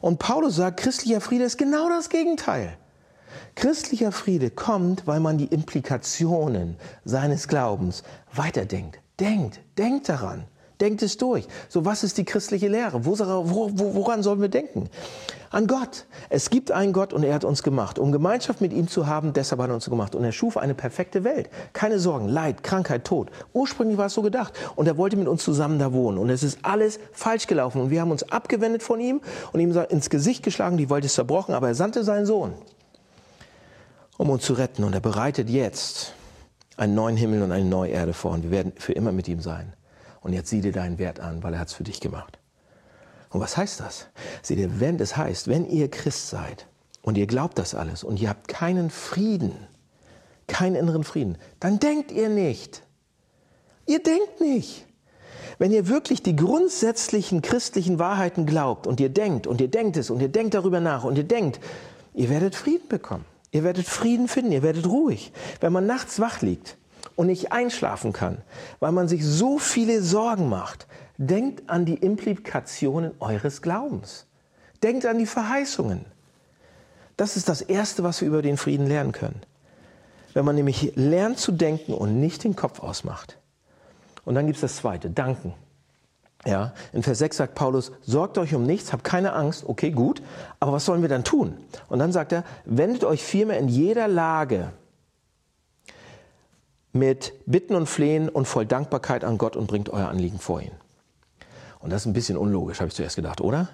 [0.00, 2.76] Und Paulus sagt, christlicher Friede ist genau das Gegenteil.
[3.56, 8.02] Christlicher Friede kommt, weil man die Implikationen seines Glaubens
[8.32, 9.00] weiterdenkt.
[9.18, 10.44] Denkt, denkt daran.
[10.80, 11.46] Denkt es durch.
[11.70, 13.06] So, was ist die christliche Lehre?
[13.06, 14.90] Woran sollen wir denken?
[15.50, 16.04] An Gott.
[16.28, 17.98] Es gibt einen Gott und er hat uns gemacht.
[17.98, 20.14] Um Gemeinschaft mit ihm zu haben, deshalb hat er uns gemacht.
[20.14, 21.48] Und er schuf eine perfekte Welt.
[21.72, 23.30] Keine Sorgen, Leid, Krankheit, Tod.
[23.54, 24.52] Ursprünglich war es so gedacht.
[24.74, 26.18] Und er wollte mit uns zusammen da wohnen.
[26.18, 27.80] Und es ist alles falsch gelaufen.
[27.80, 30.76] Und wir haben uns abgewendet von ihm und ihm ins Gesicht geschlagen.
[30.76, 32.52] Die Welt ist zerbrochen, aber er sandte seinen Sohn,
[34.18, 34.84] um uns zu retten.
[34.84, 36.12] Und er bereitet jetzt
[36.76, 38.32] einen neuen Himmel und eine neue Erde vor.
[38.32, 39.72] Und wir werden für immer mit ihm sein.
[40.26, 42.40] Und jetzt sieh dir deinen Wert an, weil er hat es für dich gemacht.
[43.30, 44.08] Und was heißt das?
[44.42, 46.66] Seht ihr, wenn das heißt, wenn ihr Christ seid
[47.02, 49.54] und ihr glaubt das alles und ihr habt keinen Frieden,
[50.48, 52.82] keinen inneren Frieden, dann denkt ihr nicht.
[53.86, 54.86] Ihr denkt nicht.
[55.60, 60.10] Wenn ihr wirklich die grundsätzlichen christlichen Wahrheiten glaubt und ihr denkt und ihr denkt es
[60.10, 61.60] und ihr denkt darüber nach und ihr denkt,
[62.14, 63.26] ihr werdet Frieden bekommen.
[63.52, 65.30] Ihr werdet Frieden finden, ihr werdet ruhig.
[65.60, 66.76] Wenn man nachts wach liegt,
[67.16, 68.38] und nicht einschlafen kann,
[68.78, 74.26] weil man sich so viele Sorgen macht, denkt an die Implikationen eures Glaubens.
[74.82, 76.04] Denkt an die Verheißungen.
[77.16, 79.40] Das ist das Erste, was wir über den Frieden lernen können.
[80.34, 83.38] wenn man nämlich lernt zu denken und nicht den Kopf ausmacht.
[84.26, 85.54] Und dann gibt es das Zweite, danken.
[86.44, 90.20] Ja, in Vers 6 sagt Paulus, sorgt euch um nichts, habt keine Angst, okay, gut,
[90.60, 91.56] aber was sollen wir dann tun?
[91.88, 94.72] Und dann sagt er, wendet euch vielmehr in jeder Lage
[96.98, 100.72] mit Bitten und Flehen und voll Dankbarkeit an Gott und bringt euer Anliegen vor ihn.
[101.80, 103.68] Und das ist ein bisschen unlogisch, habe ich zuerst gedacht, oder?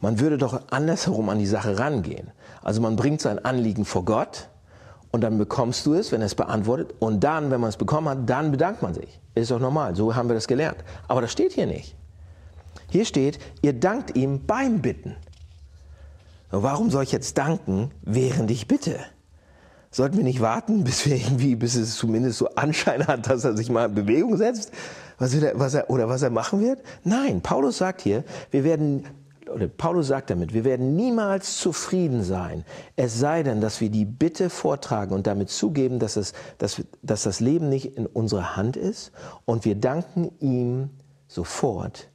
[0.00, 2.30] Man würde doch andersherum an die Sache rangehen.
[2.62, 4.48] Also man bringt sein Anliegen vor Gott
[5.12, 6.94] und dann bekommst du es, wenn er es beantwortet.
[6.98, 9.20] Und dann, wenn man es bekommen hat, dann bedankt man sich.
[9.34, 10.78] Ist doch normal, so haben wir das gelernt.
[11.08, 11.94] Aber das steht hier nicht.
[12.90, 15.16] Hier steht, ihr dankt ihm beim Bitten.
[16.50, 18.98] Warum soll ich jetzt danken, während ich bitte?
[19.94, 23.54] Sollten wir nicht warten, bis wir irgendwie, bis es zumindest so Anschein hat, dass er
[23.54, 24.72] sich mal in Bewegung setzt?
[25.18, 26.82] Was er, was er, oder was er machen wird?
[27.04, 29.04] Nein, Paulus sagt hier, wir werden,
[29.52, 32.64] oder Paulus sagt damit, wir werden niemals zufrieden sein,
[32.96, 37.24] es sei denn, dass wir die Bitte vortragen und damit zugeben, dass, es, dass, dass
[37.24, 39.12] das Leben nicht in unserer Hand ist
[39.44, 40.88] und wir danken ihm
[41.28, 42.08] sofort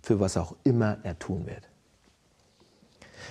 [0.00, 1.68] für was auch immer er tun wird.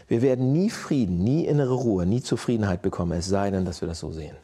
[0.07, 3.87] Wir werden nie Frieden, nie innere Ruhe, nie Zufriedenheit bekommen, es sei denn, dass wir
[3.87, 4.35] das so sehen.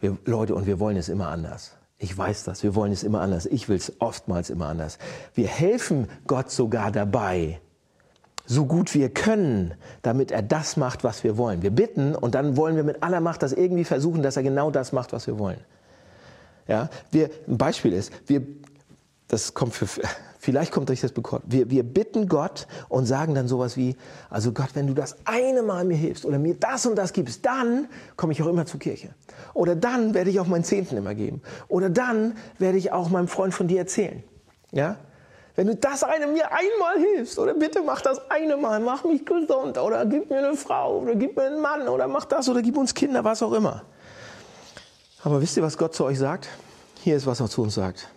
[0.00, 1.76] Wir, Leute, und wir wollen es immer anders.
[1.98, 3.46] Ich weiß das, wir wollen es immer anders.
[3.46, 4.98] Ich will es oftmals immer anders.
[5.34, 7.60] Wir helfen Gott sogar dabei,
[8.44, 11.62] so gut wir können, damit er das macht, was wir wollen.
[11.62, 14.70] Wir bitten und dann wollen wir mit aller Macht das irgendwie versuchen, dass er genau
[14.70, 15.60] das macht, was wir wollen.
[16.66, 18.42] Ja, wir, ein Beispiel ist, wir,
[19.28, 19.86] das kommt für,
[20.44, 21.44] Vielleicht kommt euch das bekannt.
[21.46, 23.94] Wir, wir bitten Gott und sagen dann sowas wie,
[24.28, 27.46] also Gott, wenn du das eine Mal mir hilfst oder mir das und das gibst,
[27.46, 29.10] dann komme ich auch immer zur Kirche.
[29.54, 31.42] Oder dann werde ich auch meinen Zehnten immer geben.
[31.68, 34.24] Oder dann werde ich auch meinem Freund von dir erzählen.
[34.72, 34.96] Ja?
[35.54, 39.24] Wenn du das eine mir einmal hilfst, oder bitte mach das eine Mal, mach mich
[39.24, 42.62] gesund, oder gib mir eine Frau, oder gib mir einen Mann, oder mach das, oder
[42.62, 43.84] gib uns Kinder, was auch immer.
[45.22, 46.48] Aber wisst ihr, was Gott zu euch sagt?
[47.04, 48.08] Hier ist, was er zu uns sagt.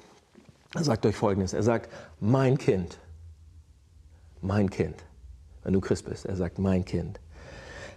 [0.75, 1.53] Er sagt euch Folgendes.
[1.53, 2.99] Er sagt, mein Kind,
[4.41, 4.95] mein Kind,
[5.63, 7.19] wenn du Christ bist, er sagt, mein Kind.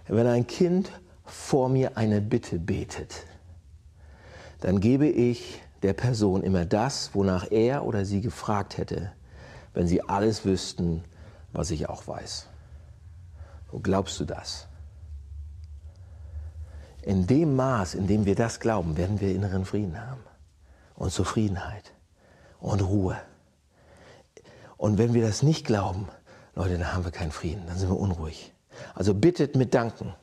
[0.07, 0.89] Wenn ein Kind
[1.25, 3.25] vor mir eine Bitte betet,
[4.61, 9.11] dann gebe ich der Person immer das, wonach er oder sie gefragt hätte,
[9.73, 11.03] wenn sie alles wüssten,
[11.51, 12.47] was ich auch weiß.
[13.71, 14.67] Wo glaubst du das?
[17.01, 20.21] In dem Maß, in dem wir das glauben, werden wir inneren Frieden haben
[20.95, 21.93] und Zufriedenheit
[22.59, 23.17] und Ruhe.
[24.77, 26.07] Und wenn wir das nicht glauben,
[26.55, 28.53] Leute, dann haben wir keinen Frieden, dann sind wir unruhig.
[28.95, 30.13] Also bittet mit Danken.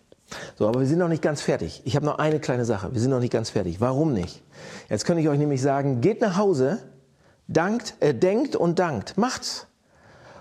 [0.56, 1.82] So, aber wir sind noch nicht ganz fertig.
[1.84, 2.92] Ich habe noch eine kleine Sache.
[2.92, 3.80] Wir sind noch nicht ganz fertig.
[3.80, 4.42] Warum nicht?
[4.88, 6.78] Jetzt könnte ich euch nämlich sagen, geht nach Hause,
[7.46, 9.16] dankt, äh, denkt und dankt.
[9.16, 9.66] Macht's.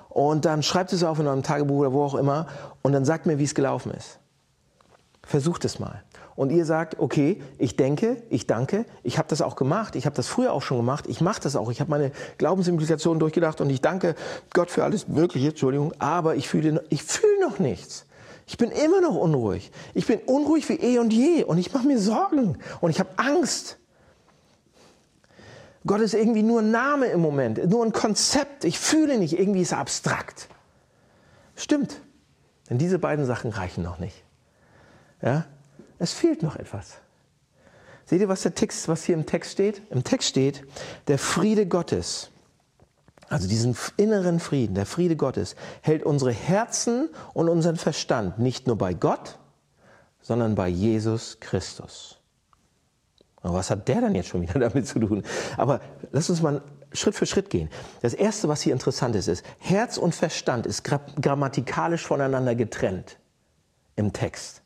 [0.09, 2.47] Und dann schreibt es auf in eurem Tagebuch oder wo auch immer
[2.81, 4.19] und dann sagt mir, wie es gelaufen ist.
[5.23, 6.03] Versucht es mal
[6.35, 10.15] und ihr sagt, okay, ich denke, ich danke, ich habe das auch gemacht, ich habe
[10.15, 13.69] das früher auch schon gemacht, ich mache das auch, ich habe meine Glaubensimplikationen durchgedacht und
[13.69, 14.15] ich danke
[14.53, 18.05] Gott für alles Mögliche, Entschuldigung, aber ich fühle, ich fühle noch nichts.
[18.47, 19.71] Ich bin immer noch unruhig.
[19.95, 23.09] Ich bin unruhig wie eh und je und ich mache mir Sorgen und ich habe
[23.15, 23.79] Angst.
[25.87, 28.65] Gott ist irgendwie nur ein Name im Moment, nur ein Konzept.
[28.65, 30.47] Ich fühle nicht, irgendwie ist er abstrakt.
[31.55, 32.01] Stimmt.
[32.69, 34.23] Denn diese beiden Sachen reichen noch nicht.
[35.21, 35.45] Ja?
[36.05, 36.99] Es fehlt noch etwas.
[38.05, 39.81] Seht ihr, was der Text, was hier im Text steht?
[39.89, 40.63] Im Text steht,
[41.07, 42.29] der Friede Gottes,
[43.27, 48.77] also diesen inneren Frieden, der Friede Gottes, hält unsere Herzen und unseren Verstand nicht nur
[48.77, 49.39] bei Gott,
[50.21, 52.19] sondern bei Jesus Christus.
[53.41, 55.23] Und was hat der dann jetzt schon wieder damit zu tun?
[55.57, 56.61] Aber lass uns mal
[56.93, 57.71] Schritt für Schritt gehen.
[58.03, 63.17] Das Erste, was hier interessant ist, ist, Herz und Verstand ist grammatikalisch voneinander getrennt
[63.95, 64.61] im Text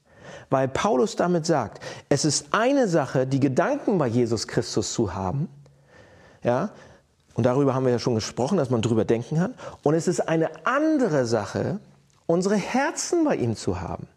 [0.49, 5.49] weil Paulus damit sagt, es ist eine Sache, die Gedanken bei Jesus Christus zu haben,
[6.43, 6.71] ja,
[7.35, 10.27] und darüber haben wir ja schon gesprochen, dass man drüber denken kann, und es ist
[10.27, 11.79] eine andere Sache,
[12.25, 14.07] unsere Herzen bei ihm zu haben.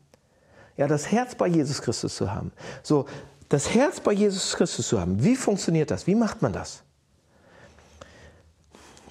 [0.77, 2.51] Ja, das Herz bei Jesus Christus zu haben.
[2.83, 3.07] So,
[3.49, 5.23] das Herz bei Jesus Christus zu haben.
[5.23, 6.07] Wie funktioniert das?
[6.07, 6.83] Wie macht man das?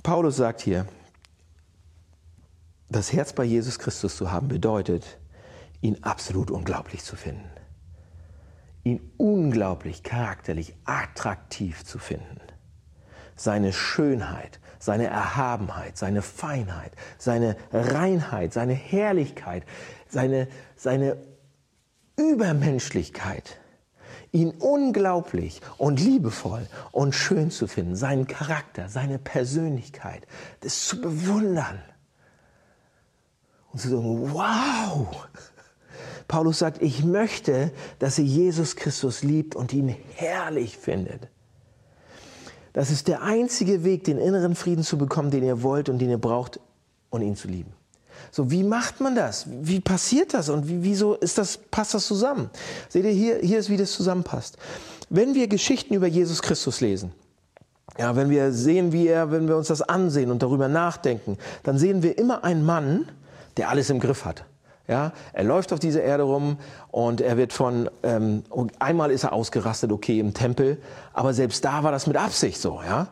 [0.01, 0.87] Paulus sagt hier,
[2.89, 5.05] das Herz bei Jesus Christus zu haben bedeutet,
[5.81, 7.49] ihn absolut unglaublich zu finden.
[8.83, 12.39] Ihn unglaublich charakterlich attraktiv zu finden.
[13.35, 19.63] Seine Schönheit, seine Erhabenheit, seine Feinheit, seine Reinheit, seine Herrlichkeit,
[20.07, 21.17] seine, seine
[22.17, 23.57] Übermenschlichkeit.
[24.31, 30.25] Ihn unglaublich und liebevoll und schön zu finden, seinen Charakter, seine Persönlichkeit,
[30.61, 31.81] das zu bewundern
[33.71, 35.27] und zu sagen, wow,
[36.31, 41.27] Paulus sagt, ich möchte, dass ihr Jesus Christus liebt und ihn herrlich findet.
[42.71, 46.09] Das ist der einzige Weg, den inneren Frieden zu bekommen, den ihr wollt und den
[46.09, 46.61] ihr braucht,
[47.09, 47.73] und ihn zu lieben.
[48.31, 49.45] So, wie macht man das?
[49.49, 50.47] Wie passiert das?
[50.47, 52.49] Und wie, wieso ist das, passt das zusammen?
[52.87, 54.57] Seht ihr, hier, hier ist, wie das zusammenpasst.
[55.09, 57.11] Wenn wir Geschichten über Jesus Christus lesen,
[57.99, 61.77] ja, wenn wir sehen, wie er, wenn wir uns das ansehen und darüber nachdenken, dann
[61.77, 63.09] sehen wir immer einen Mann,
[63.57, 64.45] der alles im Griff hat.
[64.91, 66.57] Ja, er läuft auf dieser Erde rum
[66.89, 68.43] und er wird von, ähm,
[68.77, 70.81] einmal ist er ausgerastet, okay, im Tempel,
[71.13, 73.07] aber selbst da war das mit Absicht so, ja.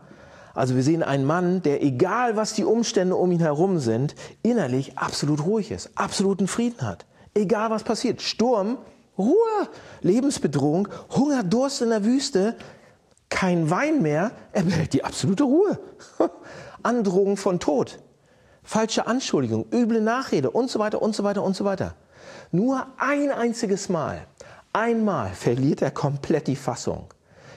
[0.54, 4.14] Also wir sehen einen Mann, der egal was die Umstände um ihn herum sind,
[4.44, 7.06] innerlich absolut ruhig ist, absoluten Frieden hat.
[7.34, 8.78] Egal was passiert, Sturm,
[9.18, 9.70] Ruhe,
[10.02, 12.58] Lebensbedrohung, Hunger, Durst in der Wüste,
[13.30, 15.80] kein Wein mehr, er behält die absolute Ruhe.
[16.84, 18.00] Androhung von Tod,
[18.70, 21.96] falsche Anschuldigung, üble Nachrede und so weiter und so weiter und so weiter.
[22.52, 24.28] Nur ein einziges Mal,
[24.74, 27.12] einmal verliert er komplett die Fassung.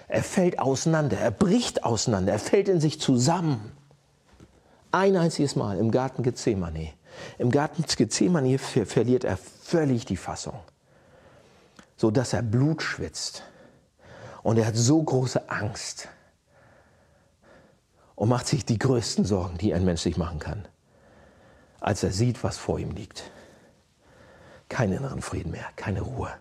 [0.09, 3.73] Er fällt auseinander, er bricht auseinander, er fällt in sich zusammen.
[4.91, 6.95] Ein einziges Mal im Garten Gethsemane.
[7.37, 10.61] Im Garten Gethsemane verliert er völlig die Fassung,
[11.99, 13.43] so dass er Blut schwitzt.
[14.43, 16.09] Und er hat so große Angst
[18.15, 20.67] und macht sich die größten Sorgen, die ein Mensch sich machen kann,
[21.83, 23.25] als er sieht, was vor ihm liegt.
[24.69, 26.33] Keinen inneren Frieden mehr, keine Ruhe,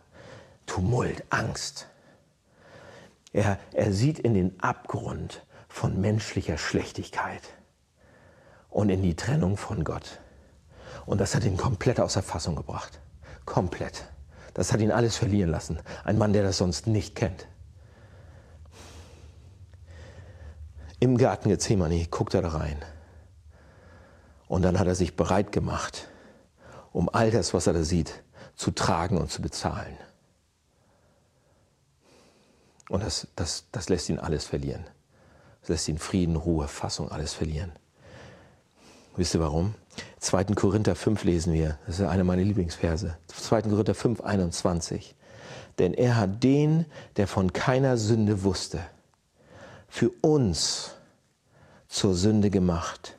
[0.68, 1.88] Tumult, Angst.
[3.34, 7.42] Er, er sieht in den Abgrund von menschlicher Schlechtigkeit
[8.70, 10.20] und in die Trennung von Gott.
[11.06, 13.00] Und das hat ihn komplett aus der Fassung gebracht.
[13.46, 14.06] Komplett.
[14.54, 15.80] Das hat ihn alles verlieren lassen.
[16.04, 17.48] Ein Mann, der das sonst nicht kennt.
[21.00, 22.78] Im Garten Gethsemane guckt er da rein.
[24.52, 26.10] Und dann hat er sich bereit gemacht,
[26.92, 28.22] um all das, was er da sieht,
[28.54, 29.96] zu tragen und zu bezahlen.
[32.90, 34.84] Und das, das, das lässt ihn alles verlieren.
[35.62, 37.72] Das lässt ihn Frieden, Ruhe, Fassung, alles verlieren.
[39.16, 39.74] Wisst ihr warum?
[40.20, 40.44] 2.
[40.56, 41.80] Korinther 5 lesen wir.
[41.86, 43.16] Das ist einer meiner Lieblingsverse.
[43.28, 43.62] 2.
[43.62, 45.16] Korinther 5, 21.
[45.80, 46.86] Denn er hat den,
[47.16, 48.82] der von keiner Sünde wusste,
[49.88, 50.92] für uns
[51.88, 53.18] zur Sünde gemacht,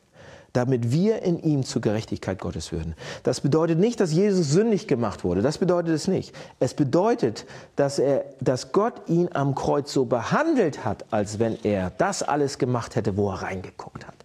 [0.53, 2.95] damit wir in ihm zur Gerechtigkeit Gottes würden.
[3.23, 5.41] Das bedeutet nicht, dass Jesus sündig gemacht wurde.
[5.43, 6.35] Das bedeutet es nicht.
[6.61, 11.91] Es bedeutet, dass, er, dass Gott ihn am Kreuz so behandelt hat, als wenn er
[11.91, 14.17] das alles gemacht hätte, wo er reingeguckt hat.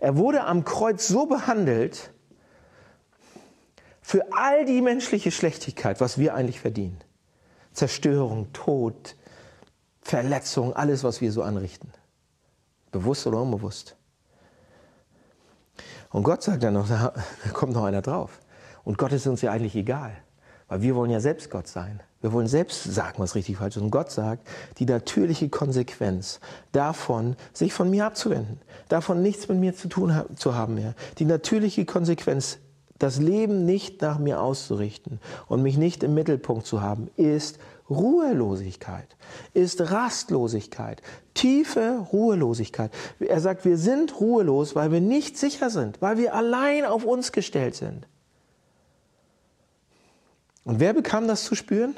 [0.00, 2.10] Er wurde am Kreuz so behandelt
[4.02, 6.98] für all die menschliche Schlechtigkeit, was wir eigentlich verdienen.
[7.72, 9.16] Zerstörung, Tod,
[10.00, 11.90] Verletzung, alles, was wir so anrichten.
[12.92, 13.96] Bewusst oder unbewusst.
[16.16, 17.12] Und Gott sagt dann noch, da
[17.52, 18.40] kommt noch einer drauf.
[18.84, 20.12] Und Gott ist uns ja eigentlich egal,
[20.66, 22.00] weil wir wollen ja selbst Gott sein.
[22.22, 23.82] Wir wollen selbst sagen, was richtig falsch ist.
[23.82, 24.48] Und Gott sagt,
[24.78, 26.40] die natürliche Konsequenz
[26.72, 31.26] davon, sich von mir abzuwenden, davon nichts mit mir zu tun zu haben mehr, die
[31.26, 32.60] natürliche Konsequenz,
[32.98, 39.16] das Leben nicht nach mir auszurichten und mich nicht im Mittelpunkt zu haben, ist Ruhelosigkeit,
[39.54, 41.02] ist Rastlosigkeit,
[41.34, 42.90] tiefe Ruhelosigkeit.
[43.20, 47.32] Er sagt, wir sind ruhelos, weil wir nicht sicher sind, weil wir allein auf uns
[47.32, 48.06] gestellt sind.
[50.64, 51.96] Und wer bekam das zu spüren?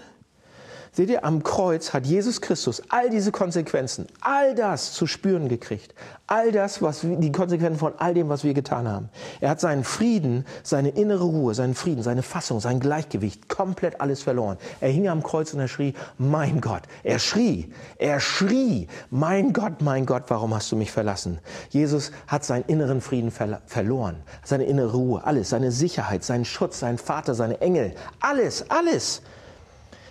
[0.98, 5.94] Seht ihr, am Kreuz hat Jesus Christus all diese Konsequenzen, all das zu spüren gekriegt.
[6.26, 9.08] All das, was die Konsequenzen von all dem, was wir getan haben.
[9.40, 14.24] Er hat seinen Frieden, seine innere Ruhe, seinen Frieden, seine Fassung, sein Gleichgewicht, komplett alles
[14.24, 14.56] verloren.
[14.80, 16.82] Er hing am Kreuz und er schrie, mein Gott.
[17.04, 21.38] Er schrie, er schrie, mein Gott, mein Gott, warum hast du mich verlassen?
[21.70, 26.80] Jesus hat seinen inneren Frieden ver verloren, seine innere Ruhe, alles, seine Sicherheit, seinen Schutz,
[26.80, 29.22] seinen Vater, seine Engel, alles, alles.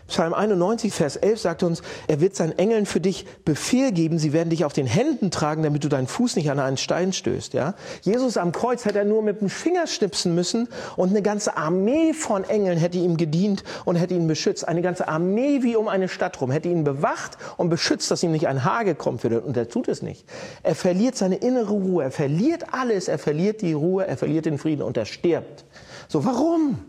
[0.08, 4.32] Psalm 91, Vers 11 sagt uns, er wird seinen Engeln für dich Befehl geben, sie
[4.32, 7.54] werden dich auf den Händen tragen, damit du deinen Fuß nicht an einen Stein stößt.
[7.54, 7.76] Ja?
[8.04, 12.14] Jesus am Kreuz hätte er nur mit dem Finger schnipsen müssen und eine ganze Armee
[12.14, 14.66] von Engeln hätte ihm gedient und hätte ihn beschützt.
[14.68, 18.32] Eine ganze Armee wie um eine Stadt rum hätte ihn bewacht und beschützt, dass ihm
[18.32, 19.42] nicht ein Haar gekommen würde.
[19.42, 20.26] Und er tut es nicht.
[20.64, 24.58] Er verliert seine innere Ruhe, er verliert alles, er verliert die Ruhe, er verliert den
[24.58, 25.66] Frieden und er stirbt.
[26.08, 26.80] So, warum?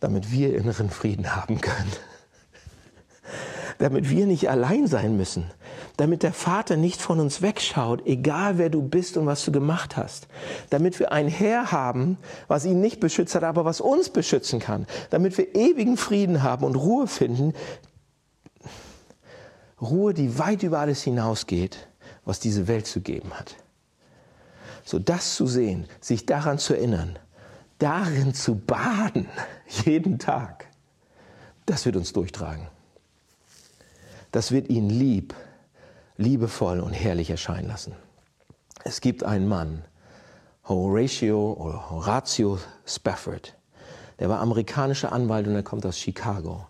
[0.00, 1.92] Damit wir inneren Frieden haben können.
[3.78, 5.50] damit wir nicht allein sein müssen.
[5.96, 9.96] Damit der Vater nicht von uns wegschaut, egal wer du bist und was du gemacht
[9.96, 10.28] hast.
[10.70, 12.18] Damit wir ein Herr haben,
[12.48, 14.86] was ihn nicht beschützt hat, aber was uns beschützen kann.
[15.10, 17.54] Damit wir ewigen Frieden haben und Ruhe finden.
[19.80, 21.88] Ruhe, die weit über alles hinausgeht,
[22.24, 23.54] was diese Welt zu geben hat.
[24.84, 27.18] So das zu sehen, sich daran zu erinnern,
[27.78, 29.28] darin zu baden,
[29.84, 30.66] jeden Tag,
[31.66, 32.68] das wird uns durchtragen.
[34.32, 35.34] Das wird ihn lieb,
[36.16, 37.94] liebevoll und herrlich erscheinen lassen.
[38.84, 39.84] Es gibt einen Mann,
[40.68, 43.54] Horatio oder Horatio Spafford,
[44.18, 46.66] der war amerikanischer Anwalt und er kommt aus Chicago.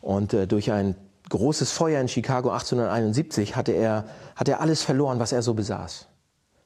[0.00, 0.96] Und äh, durch ein
[1.30, 4.04] großes Feuer in Chicago 1871 hatte er,
[4.36, 6.06] hatte er alles verloren, was er so besaß.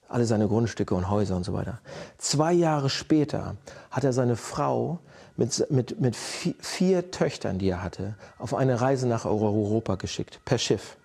[0.09, 1.81] Alle seine Grundstücke und Häuser und so weiter.
[2.17, 3.57] Zwei Jahre später
[3.91, 4.99] hat er seine Frau
[5.37, 10.41] mit, mit, mit vier, vier Töchtern, die er hatte, auf eine Reise nach Europa geschickt,
[10.45, 10.97] per Schiff.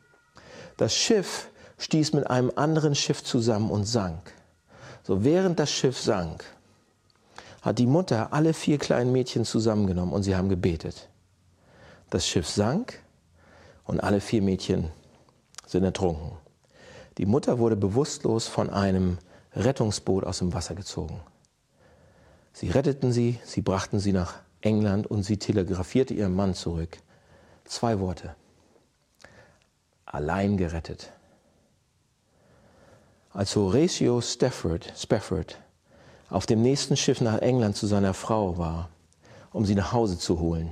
[0.77, 4.33] Das Schiff stieß mit einem anderen Schiff zusammen und sank.
[5.03, 6.45] So während das Schiff sank,
[7.61, 11.09] hat die Mutter alle vier kleinen Mädchen zusammengenommen und sie haben gebetet.
[12.09, 12.99] Das Schiff sank
[13.85, 14.89] und alle vier Mädchen
[15.65, 16.31] sind ertrunken.
[17.17, 19.17] Die Mutter wurde bewusstlos von einem
[19.55, 21.19] Rettungsboot aus dem Wasser gezogen.
[22.53, 26.97] Sie retteten sie, sie brachten sie nach England und sie telegrafierte ihrem Mann zurück.
[27.65, 28.35] Zwei Worte.
[30.05, 31.11] Allein gerettet.
[33.31, 35.59] Als Horatio Stafford, Spafford
[36.29, 38.89] auf dem nächsten Schiff nach England zu seiner Frau war,
[39.51, 40.71] um sie nach Hause zu holen,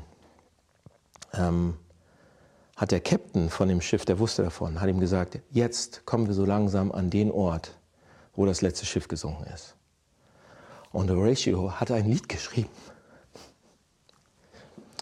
[1.34, 1.78] ähm,
[2.82, 6.34] hat der Captain von dem Schiff, der wusste davon, hat ihm gesagt, jetzt kommen wir
[6.34, 7.78] so langsam an den Ort,
[8.36, 9.76] wo das letzte Schiff gesunken ist.
[10.92, 12.72] Und Horatio hat ein Lied geschrieben.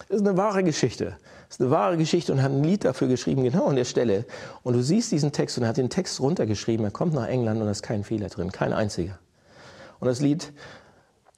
[0.10, 1.18] Das ist eine wahre Geschichte.
[1.48, 4.26] Das ist eine wahre Geschichte und hat ein Lied dafür geschrieben, genau an der Stelle.
[4.62, 6.86] Und du siehst diesen Text und er hat den Text runtergeschrieben.
[6.86, 9.20] Er kommt nach England und da ist kein Fehler drin, kein einziger.
[10.02, 10.52] Und das Lied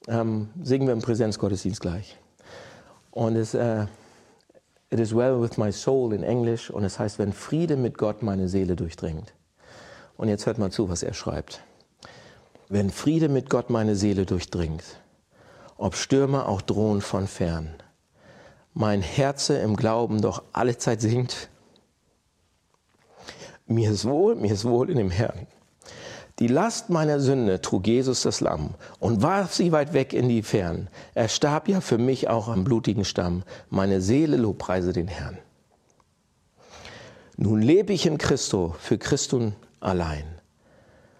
[0.07, 2.17] ähm, singen wir im Präsenzgottesdienst gleich.
[3.11, 3.85] Und es, äh,
[4.91, 8.21] It is well with my soul in Englisch und es heißt, wenn Friede mit Gott
[8.21, 9.33] meine Seele durchdringt.
[10.17, 11.63] Und jetzt hört mal zu, was er schreibt
[12.71, 14.83] wenn Friede mit Gott meine Seele durchdringt,
[15.77, 17.75] ob Stürme auch drohen von fern,
[18.73, 21.49] mein Herze im Glauben doch alle Zeit singt,
[23.67, 25.47] mir ist wohl, mir ist wohl in dem Herrn.
[26.41, 30.41] Die Last meiner Sünde trug Jesus das Lamm und warf sie weit weg in die
[30.41, 30.87] Fern.
[31.13, 33.43] Er starb ja für mich auch am blutigen Stamm.
[33.69, 35.37] Meine Seele lobpreise den Herrn.
[37.37, 40.23] Nun lebe ich in Christo, für Christum allein.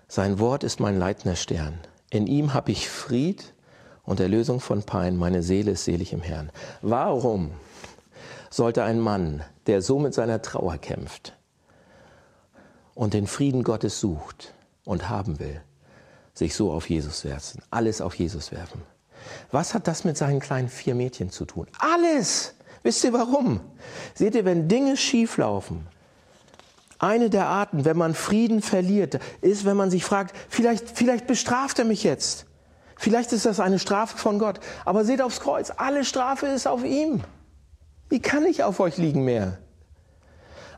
[0.07, 1.78] Sein Wort ist mein leitender Stern.
[2.09, 3.53] In ihm habe ich Fried
[4.01, 5.17] und Erlösung von Pein.
[5.17, 6.51] Meine Seele ist selig im Herrn.
[6.82, 7.51] Warum
[8.49, 11.38] sollte ein Mann, der so mit seiner Trauer kämpft
[12.95, 14.55] und den Frieden Gottes sucht
[14.92, 15.62] und haben will,
[16.34, 18.82] sich so auf Jesus werfen, alles auf Jesus werfen?
[19.52, 21.68] Was hat das mit seinen kleinen vier Mädchen zu tun?
[21.80, 22.56] Alles!
[22.84, 23.62] Wisst ihr warum?
[24.16, 25.88] Seht ihr, wenn Dinge schieflaufen,
[27.00, 31.80] eine der Arten, wenn man Frieden verliert, ist, wenn man sich fragt, vielleicht, vielleicht bestraft
[31.80, 32.46] er mich jetzt.
[32.98, 34.60] Vielleicht ist das eine Strafe von Gott.
[34.84, 37.22] Aber seht aufs Kreuz, alle Strafe ist auf ihm.
[38.10, 39.58] Wie kann ich auf euch liegen mehr?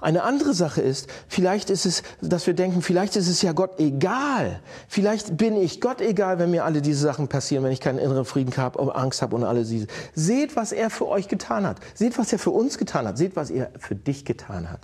[0.04, 3.80] Eine andere Sache ist, vielleicht ist es, dass wir denken, vielleicht ist es ja Gott
[3.80, 4.60] egal.
[4.88, 8.26] Vielleicht bin ich Gott egal, wenn mir alle diese Sachen passieren, wenn ich keinen inneren
[8.26, 9.88] Frieden habe, Angst habe und alle diese.
[10.14, 11.78] Seht, was er für euch getan hat.
[11.94, 13.18] Seht, was er für uns getan hat.
[13.18, 14.82] Seht, was er für dich getan hat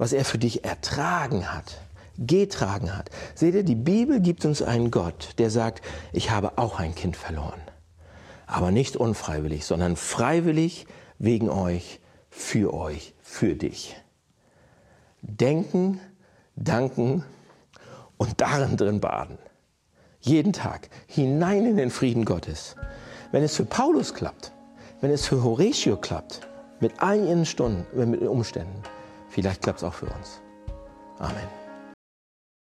[0.00, 1.78] was er für dich ertragen hat,
[2.16, 3.10] getragen hat.
[3.34, 5.84] Seht ihr, die Bibel gibt uns einen Gott, der sagt,
[6.14, 7.60] ich habe auch ein Kind verloren.
[8.46, 10.86] Aber nicht unfreiwillig, sondern freiwillig
[11.18, 12.00] wegen euch,
[12.30, 13.96] für euch, für dich.
[15.22, 16.00] Denken,
[16.56, 17.24] danken
[18.16, 19.38] und darin drin baden.
[20.20, 22.76] Jeden Tag hinein in den Frieden Gottes.
[23.32, 24.52] Wenn es für Paulus klappt,
[25.00, 26.46] wenn es für Horatio klappt,
[26.80, 28.82] mit all ihren Stunden, mit den Umständen,
[29.30, 30.40] Vielleicht klappt es auch für uns.
[31.18, 31.59] Amen.